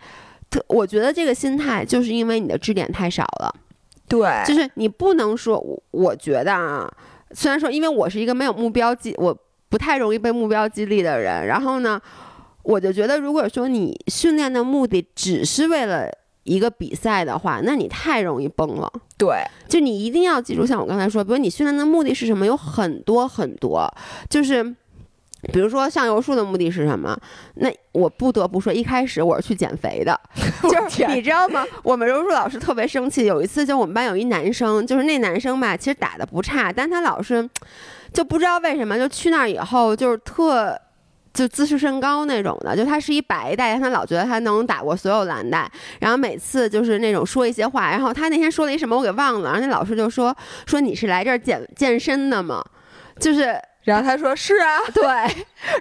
[0.50, 3.54] 特我觉得这个心态就是因为你的支点太少了，
[4.08, 6.92] 对，就是你不能说，我我觉得啊。
[7.36, 9.38] 虽然说，因为我是一个没有目标激，我
[9.70, 11.48] 不太容易被目标激励的人。
[11.48, 12.00] 然后呢，
[12.64, 16.10] 我就觉得，如果说你训练的目的只是为了
[16.44, 18.92] 一个比赛的话，那你太容易崩了。
[19.18, 23.88] 对，就你一定要记住，像我刚才说，比如你训练的目的是什么，有很多很多，
[24.30, 24.76] 就是。
[25.54, 27.18] 比如说，像柔术的目的是什么？
[27.56, 30.20] 那我不得不说，一开始我是去减肥的，
[30.64, 31.66] 就是你知道吗？
[31.82, 33.26] 我们柔术老师特别生气。
[33.26, 37.50] 有一次，就我们班有一男生，就是那男生吧，其实打的不差，但他老是
[38.12, 40.78] 就不知道为什么，就去那儿以后就是特
[41.34, 42.76] 就自视甚高那种的。
[42.76, 45.72] 就他是一白带，但他老觉得他能打过所有蓝带，
[46.02, 47.90] 然后每次就是那种说一些话。
[47.90, 49.52] 然后他那天说了一什么，我给忘了。
[49.52, 50.36] 然后那老师就说
[50.68, 52.62] ：“说你是来这儿健健身的吗？”
[53.22, 53.56] 就是。
[53.84, 55.04] 然后他说是啊， 对，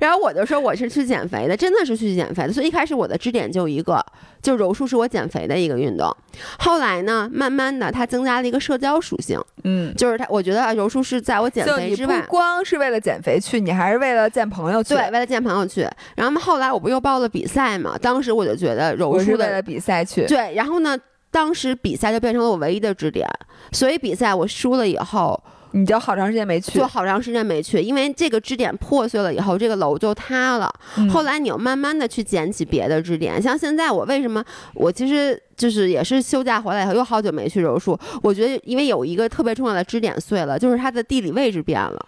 [0.00, 2.52] 然后我就说我是去减肥的，真的是去减肥的。
[2.52, 4.02] 所以一开始我的支点就一个，
[4.40, 6.16] 就柔术是我减肥的一个运动。
[6.58, 15.86] 后来呢，慢慢的它增加了一个社交属性，嗯，就是它，我觉得柔术是在我减肥之外，不光是为了减肥去，你还是为了见朋友去，对，为了见朋友去。
[16.14, 20.54] 然后后来我不又报了比赛嘛，当时我就觉得柔术为了比赛去，对。
[20.54, 20.96] 然后呢，
[21.30, 23.28] 当时比赛就变成了我唯一的支点，
[23.72, 25.42] 所以比赛我输了以后。
[25.72, 30.72] 你就好长时间没去，就好长时间没去，因为这个支点破碎了以后，这个楼就塌了。
[31.10, 34.44] 后来你又慢慢的去捡起别的支点，像现在我为什么
[34.74, 42.06] 我其实就是也是休假回来以后又好久没去柔术，我觉得因为有一个特别重要的支点碎了，就是它的地理位置变了。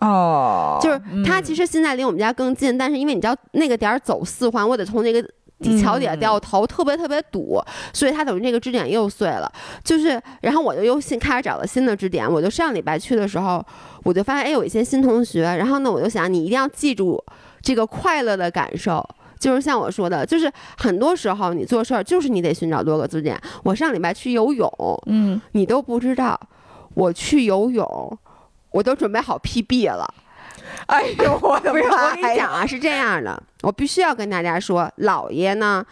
[0.00, 5.22] 哦，就是它其实现在离我们家更近，但是因为你知道那个点儿走四环，我得从那个。
[5.80, 9.50] 桥底下掉头特别特别堵，所以它等于这个支点又碎了。
[9.84, 12.30] 就是，然后我就又新开始找了新的支点。
[12.30, 13.64] 我就上礼拜去的时候，
[14.04, 15.42] 我就发现，哎，有一些新同学。
[15.42, 17.22] 然后呢，我就想，你一定要记住
[17.60, 19.06] 这个快乐的感受。
[19.38, 23.36] 就是像我说的，就是很多时候你做事儿，就是你得寻找多个支点。
[23.64, 24.70] 我上礼拜去游泳，
[25.06, 26.38] 嗯，你都不知道，
[26.94, 28.18] 我去游泳，
[28.70, 30.14] 我都准备好 PB 了。
[30.86, 31.80] 哎呦， 我的妈！
[31.80, 35.84] 我跟你讲啊，是这样的，我必须要跟大家说，姥爷呢，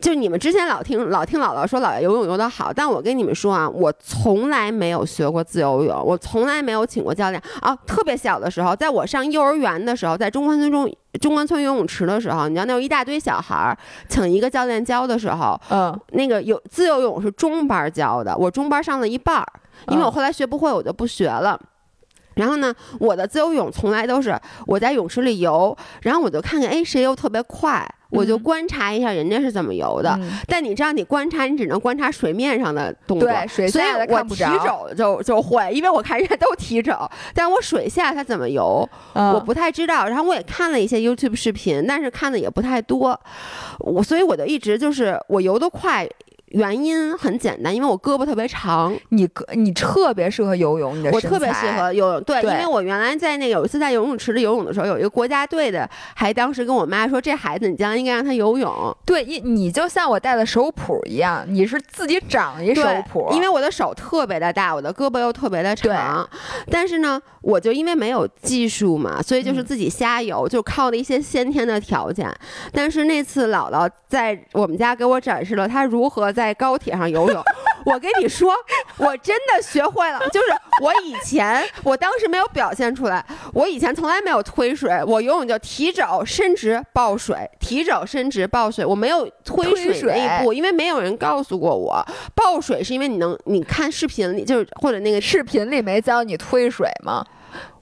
[0.00, 7.76] 就你们之前老听老听姥姥说姥爷游泳游得好，但我跟你们说啊，我从来没有学过自由泳，我从来没有请过教练啊。
[7.86, 10.90] 特别小的时候，在我上幼儿园的时候，在中关村中
[11.20, 13.76] 中关村游泳池的时候，你知道那有一大堆小孩儿，
[14.08, 19.46] 请一个教练教的时候，嗯，那个有自由泳是中班教的，我中班上了一半儿，
[19.88, 21.60] 因为我后来学不会，我就不学了。
[22.40, 24.34] 然后呢，我的自由泳从来都是
[24.66, 30.18] 我在泳池里游，然后我就看看，哎，谁游特别快，我就观察一下人家是怎么游的。
[30.46, 34.50] 但你知道，你观察你只能观察水面上的动作，对，水下的看不着。
[34.50, 36.96] 提肘就就会，因为我看人家都提肘，
[37.34, 40.08] 但我水下他怎么游，我不太知道。
[40.08, 43.20] 然后我也看了一些 YouTube 视频，但是看的也不太多。
[43.80, 46.08] 我所以我就一直就是我游得快。
[46.50, 48.94] 原因很简单，因为我胳膊特别长。
[49.10, 52.22] 你胳你特别适合游泳，你的我特别适合游泳。
[52.24, 58.96] 对，因为我原来在那个有一次在游泳池里游泳的时候，有一个国家队的，还当时跟我妈说，这孩子你将来应该让他游泳。
[59.06, 63.28] 对，你你就像我带的手谱一样，你是自己长一手谱。
[63.30, 66.28] 因为我的手特别的大，我的胳膊又特别的长。
[66.68, 72.28] 但是呢，我就因为没有技术嘛，所以就是自己瞎游，就靠的一些先天的条件。
[72.72, 76.39] 但是那次姥姥在我们家给我展示了她如何在。
[76.40, 77.42] 在高铁上游泳，
[77.84, 78.54] 我跟你说，
[78.96, 80.18] 我真的学会了。
[80.32, 80.46] 就是
[80.80, 83.24] 我以前，我当时没有表现出来。
[83.52, 97.24] 我以前从来没有推水，我游泳就提肘伸直抱水，提肘伸直抱水，我没有推水那一步， 因为没有人告诉过我抱水是因为你能，你看视频里就是或者那个视频里没教你推水吗？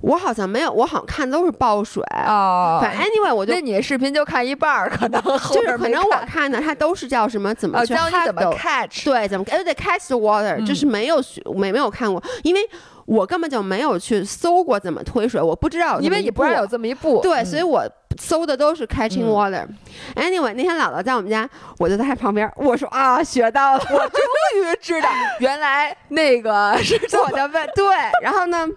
[0.00, 2.78] 我好像没有，我好像看都是爆水哦。
[2.80, 5.20] 反正 anyway，我就那你的视频就看一半儿，可能
[5.52, 11.22] 就是可能我看的它都是叫什么怎么教你怎么 catch，对，怎么哎对 catch the water，就是没有
[11.54, 12.60] 没没有看过，因为
[13.06, 17.82] 我根本就没有去搜过怎么推水，我不知道，因为你不知道有这么一步，对，所以我
[18.20, 19.66] 搜的都是 catching water。
[20.14, 21.48] Anyway，那天姥姥在我们家，
[21.78, 24.20] 我就在旁边，我说啊，学到了，我终
[24.62, 25.08] 于知道
[25.38, 27.84] 原来那个是我的问，对，
[28.22, 28.68] 然后呢？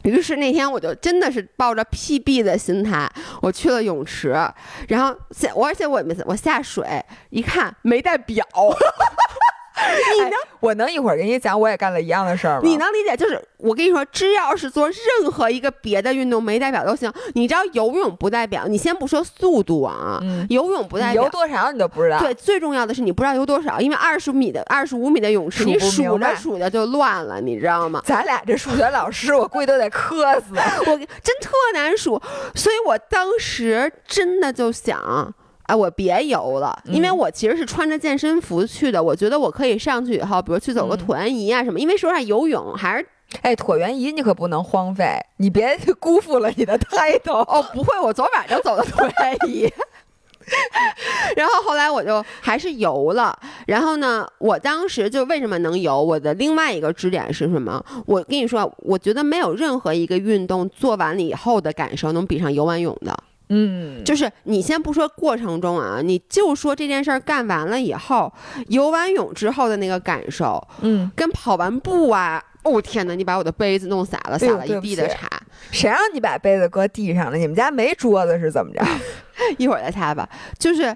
[0.04, 3.10] 于是那天我就真的是抱着 PB 的心态，
[3.42, 4.34] 我去了泳池，
[4.88, 6.84] 然后下我而且我没我下水
[7.30, 8.44] 一看没带表，
[10.16, 12.62] 你能我能一会儿给你讲，我也干了一样的事儿吗？
[12.64, 13.16] 你能理解？
[13.16, 17.10] 就是我跟你说，只要是做任何一个别的运动，没代表都行。
[17.34, 22.18] 你知道游泳不代表，你先不说速度啊，嗯游泳不代表游多少你都不知道。
[22.18, 28.02] 对，最重要的是你不知道游多少，因为二十米的、二十五米的泳池，你数着数着就乱了，你知道吗？
[28.06, 30.54] 咱俩这数学老师，我估计都得磕死。
[30.86, 32.20] 我真特难数，
[32.54, 35.32] 所以我当时真的就想。
[35.70, 39.00] 哎，我别游了，因为嗯我其实是穿着健身服去的。
[39.00, 41.78] 我觉得我可以上去以后，比如去走个嗯椭圆仪啊什么。
[41.78, 43.06] 因为说实话，游泳还是
[43.42, 47.38] 哎，椭圆仪你可不能荒废，你别辜负了你的 title。
[47.46, 49.72] 哦，不会，我昨晚就走的椭圆仪。
[51.36, 53.38] 然后后来我就还是游了。
[53.68, 56.02] 然后呢，我当时就为什么能游？
[56.02, 57.80] 我的另外一个支点是什么？
[58.06, 63.16] 我跟你说，我觉得没有任何一个运动做完了以后的感受能比上游完泳的。
[63.50, 68.32] 嗯，就是你先不说过程中啊，你就说这件事儿干完了以后，
[68.68, 72.42] 游完泳之后的那个感受，嗯，跟跑完步啊。
[72.62, 73.14] 哦天哪！
[73.14, 75.26] 你把我的杯子弄洒了，洒了一地的茶。
[75.70, 77.38] 谁让你把杯子搁地上了？
[77.38, 78.84] 你们家没桌子是怎么着？
[79.56, 80.28] 一会儿再擦吧。
[80.58, 80.94] 就是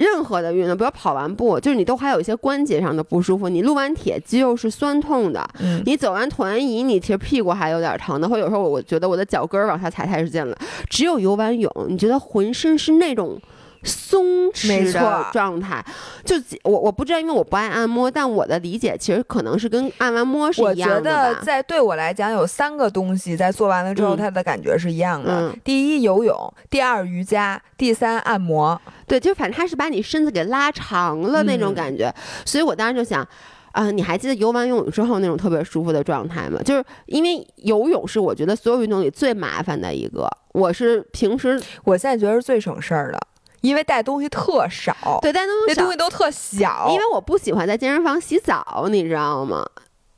[0.00, 3.50] 任何的运动，比如跑完步，就是你都还有一些关节上的不舒服。
[3.50, 5.46] 你撸完铁，肌肉是酸痛的。
[5.60, 10.58] 嗯，你走完椭圆仪，你其实屁股还有点疼的，或者有时候我觉得我的脚跟儿往下踩太使劲了。
[10.88, 13.38] 只有游完泳，你觉得浑身是那种。
[13.82, 15.84] 松弛的状态，
[16.24, 21.44] 就我我不知道，因为我不爱按摩，但我的理解其实可能是跟按完摩是我一样的我觉得。
[21.44, 25.48] 在对我来讲，有三个东西在做完了之后，嗯它的感觉是一样的。
[25.48, 26.36] 嗯第一，游泳；
[26.68, 28.80] 第二，瑜伽；第三，按摩。
[29.06, 32.14] 对，就反正它是把你身子给拉长了那种嗯感觉，
[32.44, 33.26] 所以我当时就想。
[33.72, 36.60] 啊、你还记得游完泳之后那种特别舒服的状态吗？
[36.64, 40.28] 就是因为游泳是我觉得所有运动里最麻烦的一个。
[40.54, 43.20] 我是平时我现在觉得是最省事儿的，
[43.60, 46.88] 因为带东西特少，对，带东西那东西都特小。
[46.90, 49.64] 因为我不喜欢在健身房洗澡，你知道吗？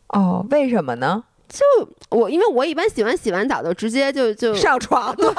[0.09, 1.25] 哦，为什么呢？
[2.11, 5.35] 我因为我一般洗完洗完澡就直接就就上床 了，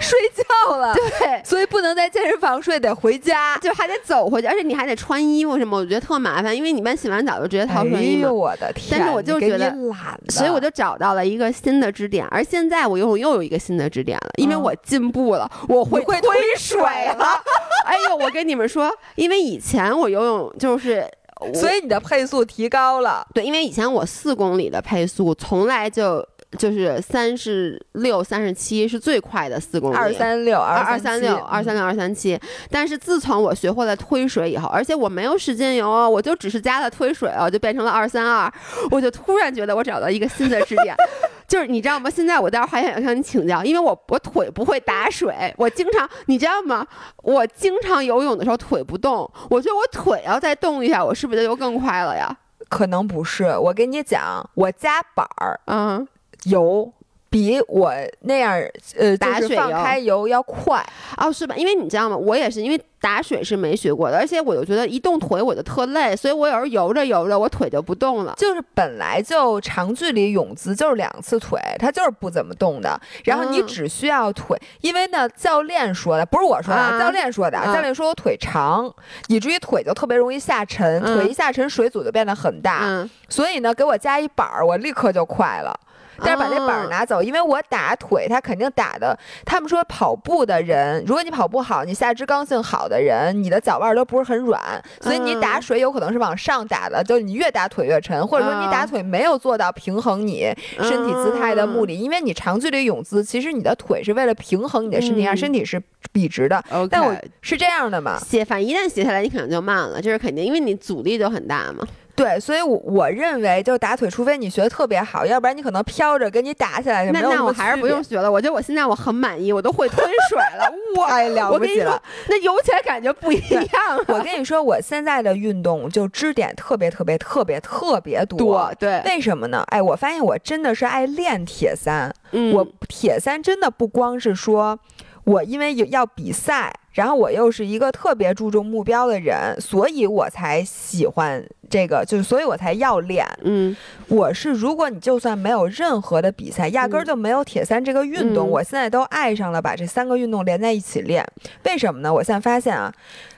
[0.00, 3.56] 睡觉了，对，所以不能在健身房睡，得回家。
[3.58, 8.22] 就还得走回去，而且你还得穿衣服什么，我觉得特麻烦，因为你一般洗完澡就直接套睡衣嘛。
[8.22, 8.98] 哎呦我的天！
[8.98, 16.20] 但是我就觉得懒，所以我就找到了一个新的支点，而现在我游泳又有一个新的支点了，因为嗯我进步了，我会推
[16.56, 17.42] 水了。
[17.86, 21.06] 哎呦，我跟你们说，因为以前我游泳就是。
[21.40, 23.26] 我所以你的配速提高了。
[23.34, 26.26] 对，因为以前我四公里的配速从来就
[26.58, 32.38] 就是三十六、三十七是最快的四公里，二三六，二二三六、二三六、二三七。
[32.70, 38.52] 但是自从我学会了推水以后，而且我没有使劲游哦，我就只是加了推水哦，就变成了二三二。
[38.90, 40.94] 我就突然觉得我找到一个新的支点，
[41.46, 42.10] 就是你知道吗？
[42.10, 46.84] 现在我倒是还想向你请教，因为我我腿不会打水，我经常你知道吗？
[47.22, 52.36] 我经常游泳的时候腿不动，我觉得我腿要再动一下，我是不是就游更快了呀？
[52.68, 56.06] 可能不是，我跟你讲，我加板儿嗯，
[56.44, 56.92] 游
[57.28, 58.60] 比我那样
[58.98, 60.84] 呃就是放打水放开游要快。
[61.16, 61.54] 哦，是吧？
[61.56, 62.16] 因为你知道吗？
[62.16, 68.34] 我也是因为打水是没学过的，而且我就觉得一动腿我就特累，所以我有时候游着游着我腿就不动了。
[68.36, 73.00] 就是本来就长距离泳姿就是两次腿，它就是不怎么动的。
[73.24, 78.92] 然后你嗯只需要腿，因为呢，教练说的不是我说的，啊教练说的，啊教练说我腿长，
[79.28, 82.80] 以至于腿就特别容易下沉，嗯腿一下沉水阻就变得很大。
[82.82, 85.78] 嗯，所以呢，给我加一板儿，我立刻就快了。
[86.22, 89.18] 但是把那板拿走，因为我打腿，他肯定打的。
[89.44, 94.60] 他们说跑步的人，如果你跑步好，你下肢刚性好的人，你的脚腕儿都不是很软，
[95.00, 106.62] 所以你打嗯水有可能是往上打的，就是你越打腿越沉，或者说你打啊腿没有做到平衡你身体姿态的目的，因为你长距离泳姿，其实你的腿是为了平衡你的身体，让嗯身体是笔直的。
[106.90, 108.18] 但我是这样的嘛？
[108.18, 111.86] 写反正一旦写下来，你可能就慢了，这是肯定，因为你阻力就很大嘛。
[112.20, 121.08] 对，所以我，我认为就是打腿，除非你学的特别好，要不然你可能飘着跟你打起来就那没有么那我还是不用学了，我觉得我现在我很满意，我都会推水了， 哇！
[121.08, 124.04] 太了我跟你说不起了。，那游起来感觉不一样啊。
[124.08, 128.38] 我跟你说，我现在的运动就支点特别特别特别特别多。
[128.38, 129.64] 多对，为什么呢？
[129.68, 132.12] 哎，我发现我真的是爱练铁三。
[132.32, 134.78] 嗯我铁三真的不光是说，
[135.24, 143.26] 我因为有要比赛，然后我又是一个特别注重目标的人，所以我才喜欢这个，就是所以我才要练。
[143.42, 143.76] 嗯
[144.08, 151.24] 我是，如果你就算没有任何的比赛，压根儿嗯就没有铁三这个运动，嗯我现在都爱上了把这三个运动连在一起练。
[151.64, 152.12] 为什么呢？
[152.12, 152.92] 我现在发现啊，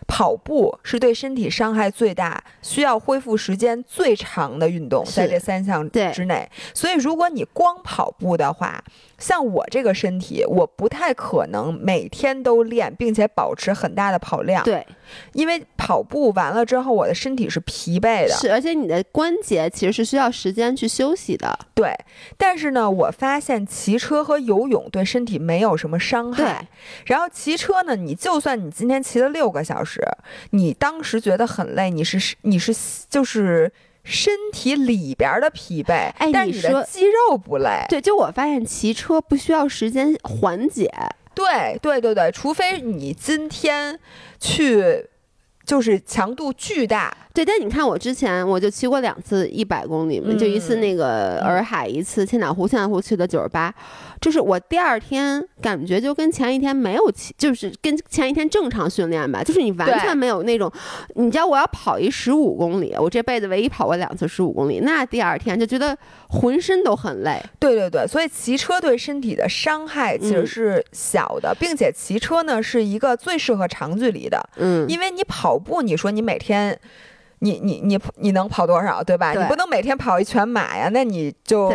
[0.06, 6.48] 跑步是对身体伤害最大、需要恢复时间最长的运动，在这三项之内。
[6.72, 8.82] 所以，如果你光跑步的话，
[9.22, 14.64] 像我这个身体，我不太可能每天都练，并且保持很大的跑量。
[14.64, 14.84] 对，
[15.32, 18.34] 因为跑步完了之后，我的身体是疲惫的。
[18.34, 21.56] 是，而且你的关节其实是需要时间去休息的。
[21.72, 21.94] 对，
[22.36, 26.66] 但是呢，我发现骑车和游泳对身体没有什么伤害。
[27.06, 30.02] 然后骑车呢，你就算你今天骑了六个小时，
[30.50, 32.74] 你当时觉得很累，你是你是
[33.08, 33.72] 就是。
[34.04, 37.84] 身体里边的疲惫，哎，但你的肌肉不累。
[37.88, 40.90] 对，就我发现骑车不需要时间缓解。
[41.34, 43.98] 对，对，对，对，除非你今天
[44.38, 45.06] 去。
[45.64, 47.44] 就是强度巨大，对。
[47.44, 52.66] 但你看，我之前我就骑过两次一百公里嘛，就一次那个洱海，一次千岛湖。
[52.66, 53.72] 千岛湖去的九十八，
[54.22, 60.72] 就是我第二天感觉就跟前一天没有骑，就是跟前一天正常训练吧，就是你完全没有那种。
[61.16, 65.96] 你知道我要跑一十五公里，我这辈子唯一跑过两次十五公里，那第二天就觉得
[66.28, 67.42] 浑身都很累。
[67.58, 75.58] 对对对，所以骑车对身体的伤害其实是小的，并且骑车呢是一个最适合长距离的，嗯，因为你跑。
[75.62, 76.76] 步，你说你每天，
[77.38, 79.32] 你你你你能跑多少，对吧？
[79.32, 81.72] 你不能每天跑一全马呀，那你就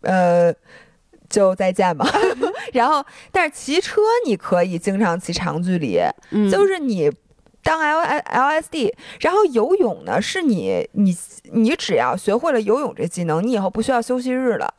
[0.00, 0.50] 呃
[1.28, 2.06] 就再见吧。
[2.72, 5.98] 然后，但是骑车你可以经常骑长距离，
[6.50, 7.10] 就是你
[7.62, 8.94] 当 L L S D。
[9.20, 11.16] 然后游泳呢，是你你
[11.52, 14.72] 你只要学会了游泳这技能，你以后不需要休息日了，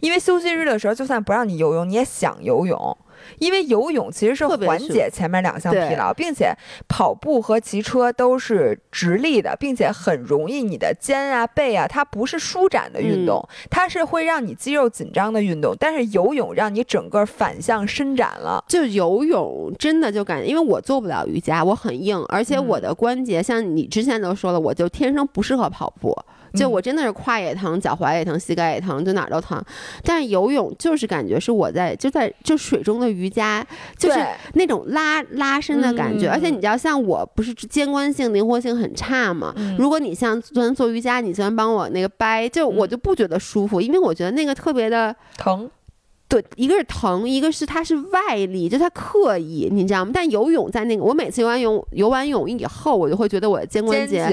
[0.00, 2.96] 因为休息日的时候，就算不让你游泳，你也想游泳。
[3.42, 6.54] 因为游泳其实是缓解前面两项疲劳，并且
[6.86, 15.74] 跑步和骑车都是直立的，并且很容易你的肩啊、背啊，它不是舒展的运动，它是会让你肌肉紧张的运动。
[15.76, 26.16] 但是游泳让你整个反向伸展了，就游泳真的就感觉，因为我做不了瑜伽，我很硬，而且我的关节像你之前都说了，我就天生不适合跑步。
[26.54, 29.62] 就我真的是胯也疼，脚踝也疼，膝盖也疼，就哪儿都疼。
[30.02, 34.18] 但是游泳就是感觉是我在就在就水中的瑜伽，就是
[34.54, 36.28] 那种拉拉伸的感觉。
[36.28, 39.54] 而且你知道，像我不是肩关性灵活性很差嘛？
[39.78, 45.70] 如果你像昨天做瑜伽，你昨天帮我那个掰，就我就不觉得舒服，因为我觉得那个特别的疼。
[46.32, 50.10] 对，一个是疼，一个是它是外力，就它刻意，你知道吗？
[50.14, 54.24] 但游泳在那个，我每次游完泳，游完泳以后，我就会觉得我的肩关节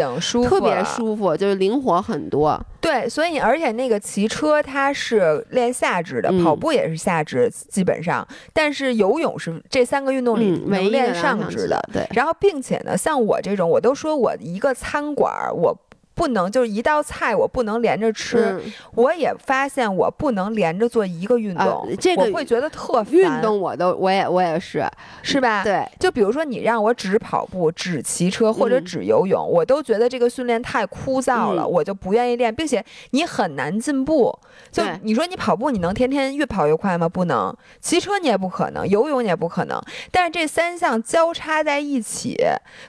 [0.48, 2.58] 特别舒服，就是灵活很多。
[2.80, 11.78] 对，所以而且那个骑车它是练下肢的，跑步也是下肢，基本上，但是游泳是这三个运动里能练上肢的。
[11.92, 15.78] 对，然后并且呢，像我这种，我都说我一个餐馆我。
[16.20, 18.62] 不能就是一道菜，我不能连着吃。
[18.94, 23.14] 我也发现我不能连着做一个运动，这个我会觉得特烦。
[23.14, 24.86] 运动我都我也我也是，
[25.24, 25.64] 是吧？
[25.64, 34.38] 对，就比如说你让我只跑步、只骑车或者只游泳，我都觉得这个训练太枯燥了，我就不愿意练，并且你很难进步。
[34.70, 37.08] 就你说你跑步，你能天天越跑越快吗？
[37.08, 37.56] 不能。
[37.80, 39.82] 骑车你也不可能，游泳你也不可能。
[40.12, 42.36] 但是这三项交叉在一起，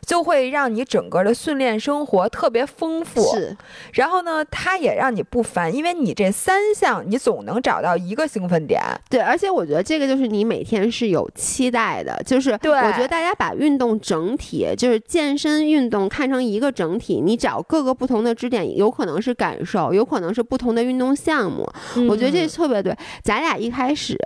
[0.04, 3.19] 就会让你整个的训练生活特别丰富。
[3.22, 3.56] 是，
[3.94, 8.80] 然后呢，它也让你不烦，因为你这三项你总能找到一个兴奋点。
[9.08, 21.68] 对，而且我觉得这个就是你每天是有期待的，就是对，我觉得大家把运动整体，就是健身运动看成一个整体，你找各个不同的支点，有可能是感受，有可能是不同的运动项目。
[22.08, 22.96] 我觉得这特别对。
[23.22, 24.16] 咱俩一开始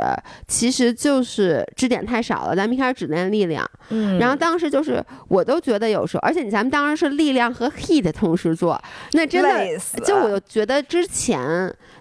[0.47, 8.81] 其实就是支点太少了，咱们一开始只练力量，嗯，然后当时就是我都觉得有时候，而且咱们当时是力量和 heat 同时做。
[9.13, 11.41] 那真的，就我就觉得之前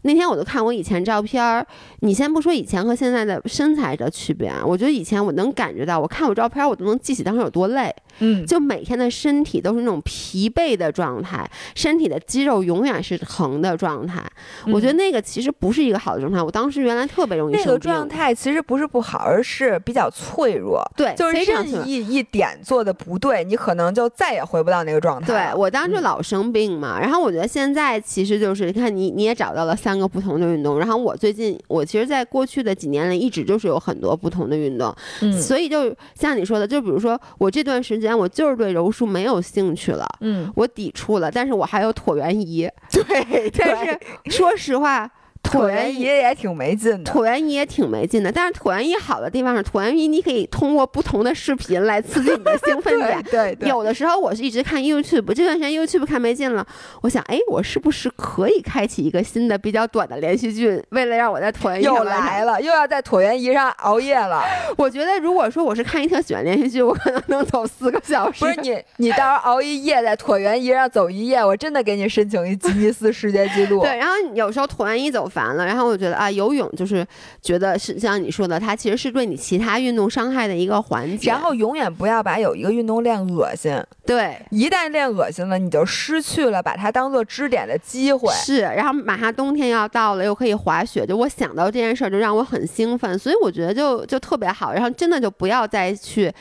[0.03, 1.65] 那天我就看我以前照片儿，
[1.99, 7.93] 你先不说以前和现在的身材的区别啊，我觉得以前我能感觉到，我看我照片儿，我都能记起当时有多累。
[8.19, 14.23] 嗯，就每天的身体都是那种疲惫的状态，身体的肌肉永远是疼的状态。
[14.67, 16.41] 我觉得那个其实不是一个好的状态。
[16.41, 20.83] 我当时原来特别容易那个状态其实不是不好，而是比较脆弱。
[20.95, 25.27] 对，就是任意一点做的不对，你可能就再也回不到那个状态。
[25.27, 38.02] 对我当时老生病嘛，然后我觉得现在其实就是你看你你也找到了三个不同的运动，然后我最近我其实，在过去的几年里一直就是有很多不同的运动，嗯所以就像你说的，就比如说我这段时间。
[38.17, 43.99] 我就是对柔术没有兴趣了，嗯，我抵触了，但是我还有椭圆仪，对， 但是
[44.31, 45.09] 说实话，
[45.53, 48.31] 椭圆仪也挺没劲的，椭圆仪也挺没劲的。
[48.31, 53.21] 但是椭圆仪好的地方是，椭圆仪你可以通过不同的视频来刺激你的兴奋点。
[53.23, 53.69] 对对。
[53.69, 56.65] 有的时候我是一直看 YouTube，这段时间 YouTube 看没劲了，
[57.01, 60.83] 我想，哎，我是不是可以开启一个新的比较短的连续剧？
[60.89, 64.43] 为了让我在椭圆仪又来了，又要在椭圆仪上熬夜了。
[64.77, 68.45] 我觉得，如果说我是看一特喜欢连续剧，我可能能走四个小时。
[68.45, 73.81] 不是你，你到时候熬一夜在椭圆仪上走一夜，我真的给你申请一吉尼斯世界纪录。
[73.83, 77.05] 对，然后有时候椭圆仪走烦了，然后我觉得啊，游泳就是
[77.41, 81.29] 觉得是像你说的，它其实是对你其他运动伤害的一个环节。
[81.29, 83.75] 然后永远不要把有一个运动练恶心。
[84.05, 88.31] 对，一旦练恶心了，你就失去了把它当做支点的机会。
[88.33, 94.73] 是，然后马上冬天要到了，又可以滑雪，就我想到这件事儿就让我很兴奋，所以我觉得就就特别好。
[94.73, 96.31] 然后真的就不要再去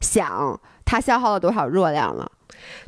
[0.00, 2.30] 想它消耗了多少热量了。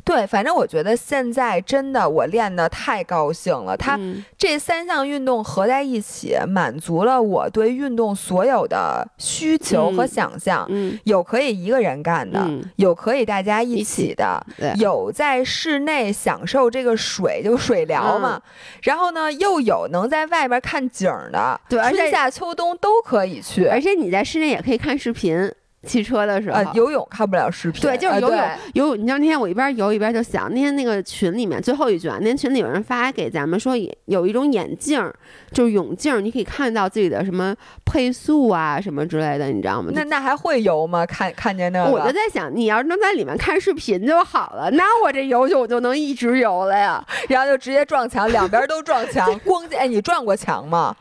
[0.03, 3.75] 对，反正我觉得现在真的我练的太高兴了。
[3.75, 3.99] 它
[4.37, 10.69] 这三项运动合在一起，满足了我对运动所有的需求和想象。
[11.05, 12.39] 有可以一个人干的，
[12.75, 14.45] 有可以大家一起的，
[14.77, 18.41] 有在室内享受这个水就水疗嘛。
[18.81, 23.65] 然后呢，又有能在外边看景的，对，春夏秋冬都可以去。
[23.65, 25.51] 而且你在室内也可以看视频。
[25.85, 27.81] 骑车的时候，游泳看不了视频。
[27.81, 28.39] 对，就是游泳。
[28.73, 33.73] 游泳，你知道那天我一边游一边就想，那天那个群里面最后一句啊，那天群里有人发给咱们说，
[34.05, 35.11] 有一种眼镜，
[35.51, 37.55] 就是泳镜，你可以看到自己的什么
[37.85, 39.91] 配速啊什么之类的，你知道吗？
[39.93, 41.05] 那那还会游吗？
[41.05, 50.95] 看看见那个，我就在想，你要是能在里面看视频就好了，那我这游泳就能一直游了呀，然后就直接撞墙，两边都撞墙， 光哎，你撞过墙吗？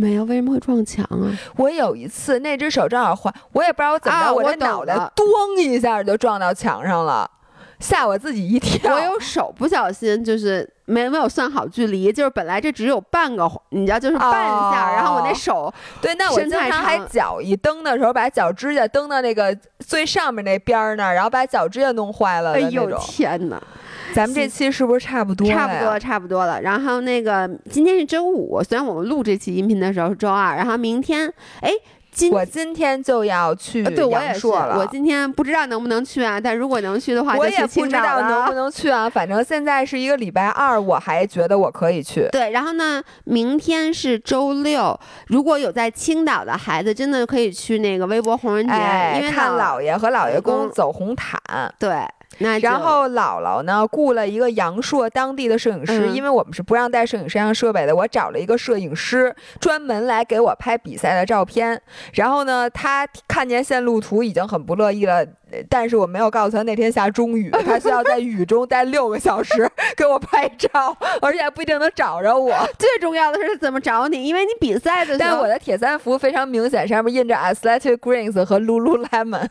[0.00, 1.26] 没有，为什么会撞墙啊？
[1.56, 5.26] 我有一次那只手正好坏，我也不知道我怎么着，我这脑袋咚
[5.58, 7.28] 一下就撞到墙上了，
[7.80, 8.94] 吓我自己一跳。
[8.94, 14.32] 我有手不小心就是没没有算好距离，就是本来这只有半个，你知道就是半
[14.70, 22.52] 下，然后我那手对，那我经常还脚一蹬的时候，把脚指甲蹬到那个最上面那边儿那儿，然后把脚指甲弄坏了。
[22.52, 23.60] 哎呦天哪！
[24.14, 25.48] 咱们这期是不是差不多？
[25.48, 26.60] 差不多，差不多了。
[26.60, 31.70] 然后那个今天是周五，虽然我们录这期音频的时候是周二，然后明天，哎，
[32.10, 39.08] 今我今天就要去对我也是，我今天不知道能不能去啊，但如果能去的话，我也不知道能不能去啊。
[39.08, 42.26] 反正现在是一个礼拜二，我还觉得我可以去。
[42.32, 44.98] 对，然后呢，明天是周六，
[45.28, 48.74] 如果有在青岛的孩子，真的可以去那个微博红人节，
[49.16, 51.40] 因为看姥爷和姥爷公走红毯。
[51.78, 52.02] 对。
[52.38, 61.80] 然后姥姥呢雇了一个阳朔当地的摄影师，因为我们是不让带摄影摄像设备的，我找了一个摄影师专门来给我拍比赛的照片。
[62.14, 65.26] 然后呢，他看见线路图已经很不乐意了，
[65.68, 72.54] 但是我没有告诉他那天下中雨，他需要在雨中待六个小时给我拍照，而且还不一定能找着我。
[72.78, 79.48] 最重要的是怎么找你，因为你比赛的，但我的铁三服非常明显，上面印着 Athletic Greens 和 Lululemon。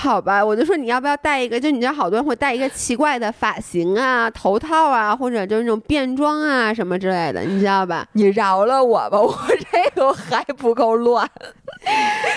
[0.00, 1.58] 好吧，我就说你要不要戴一个？
[1.58, 8.06] 就你知道，好多人会戴一个奇怪的发型啊、头套啊，或者就是那种变装啊什么之类的，你知道吧？
[8.12, 9.36] 你饶了我吧，我
[9.72, 11.28] 这个还不够乱。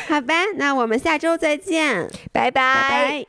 [0.09, 3.27] 好吧，那我们下周再见，拜拜。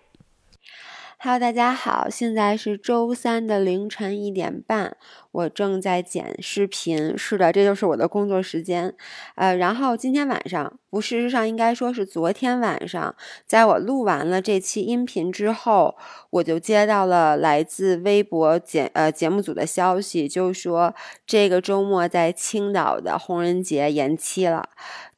[1.19, 4.97] Hello，大家好，现在是周三的凌晨一点半。
[5.33, 8.95] 我正在剪视频，是的，这就是我的工作时间。
[9.35, 13.15] 呃，然后今天晚上，不，事实上应该说是昨天晚上，
[13.47, 15.97] 在我录完了这期音频之后，
[16.31, 20.95] 我就接到了来自微博节呃节目组的消息，就是说
[21.27, 24.69] 这个周末在青岛的红人节延期了。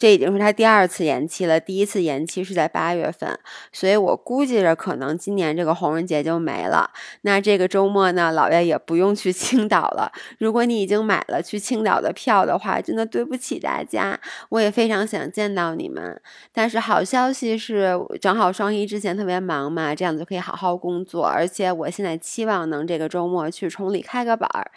[0.05, 3.39] 这已经是他第二次延期了，第一次延期是在八月份，
[3.73, 6.91] 所以我估计着可能今年这个红人节就没了。
[7.23, 10.13] 那这个周末呢，老爷也不用去 青岛了。
[10.37, 14.21] 如果你已经买了去青岛的票的话，真的对不起大家。
[14.51, 16.21] 我也非常想见到你们，
[16.53, 21.25] 但是好消息是，正好双一之前特别忙嘛，这样子可以好好工作。
[21.25, 24.71] 而且我现在期望能这个周末去崇礼开个板儿。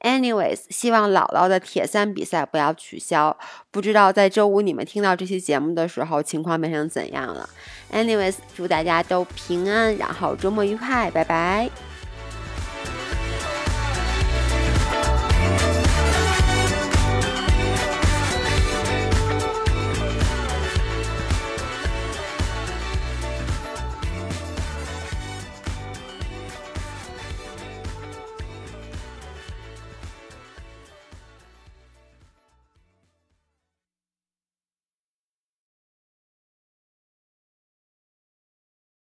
[0.00, 3.36] Anyways，希望姥姥的铁三比赛不要取消。
[3.70, 7.48] 不知道在周五你们听到这期节目的时候，情况变成怎样了
[7.92, 11.68] ？Anyways，祝大家都平安，然后周末愉快，拜拜。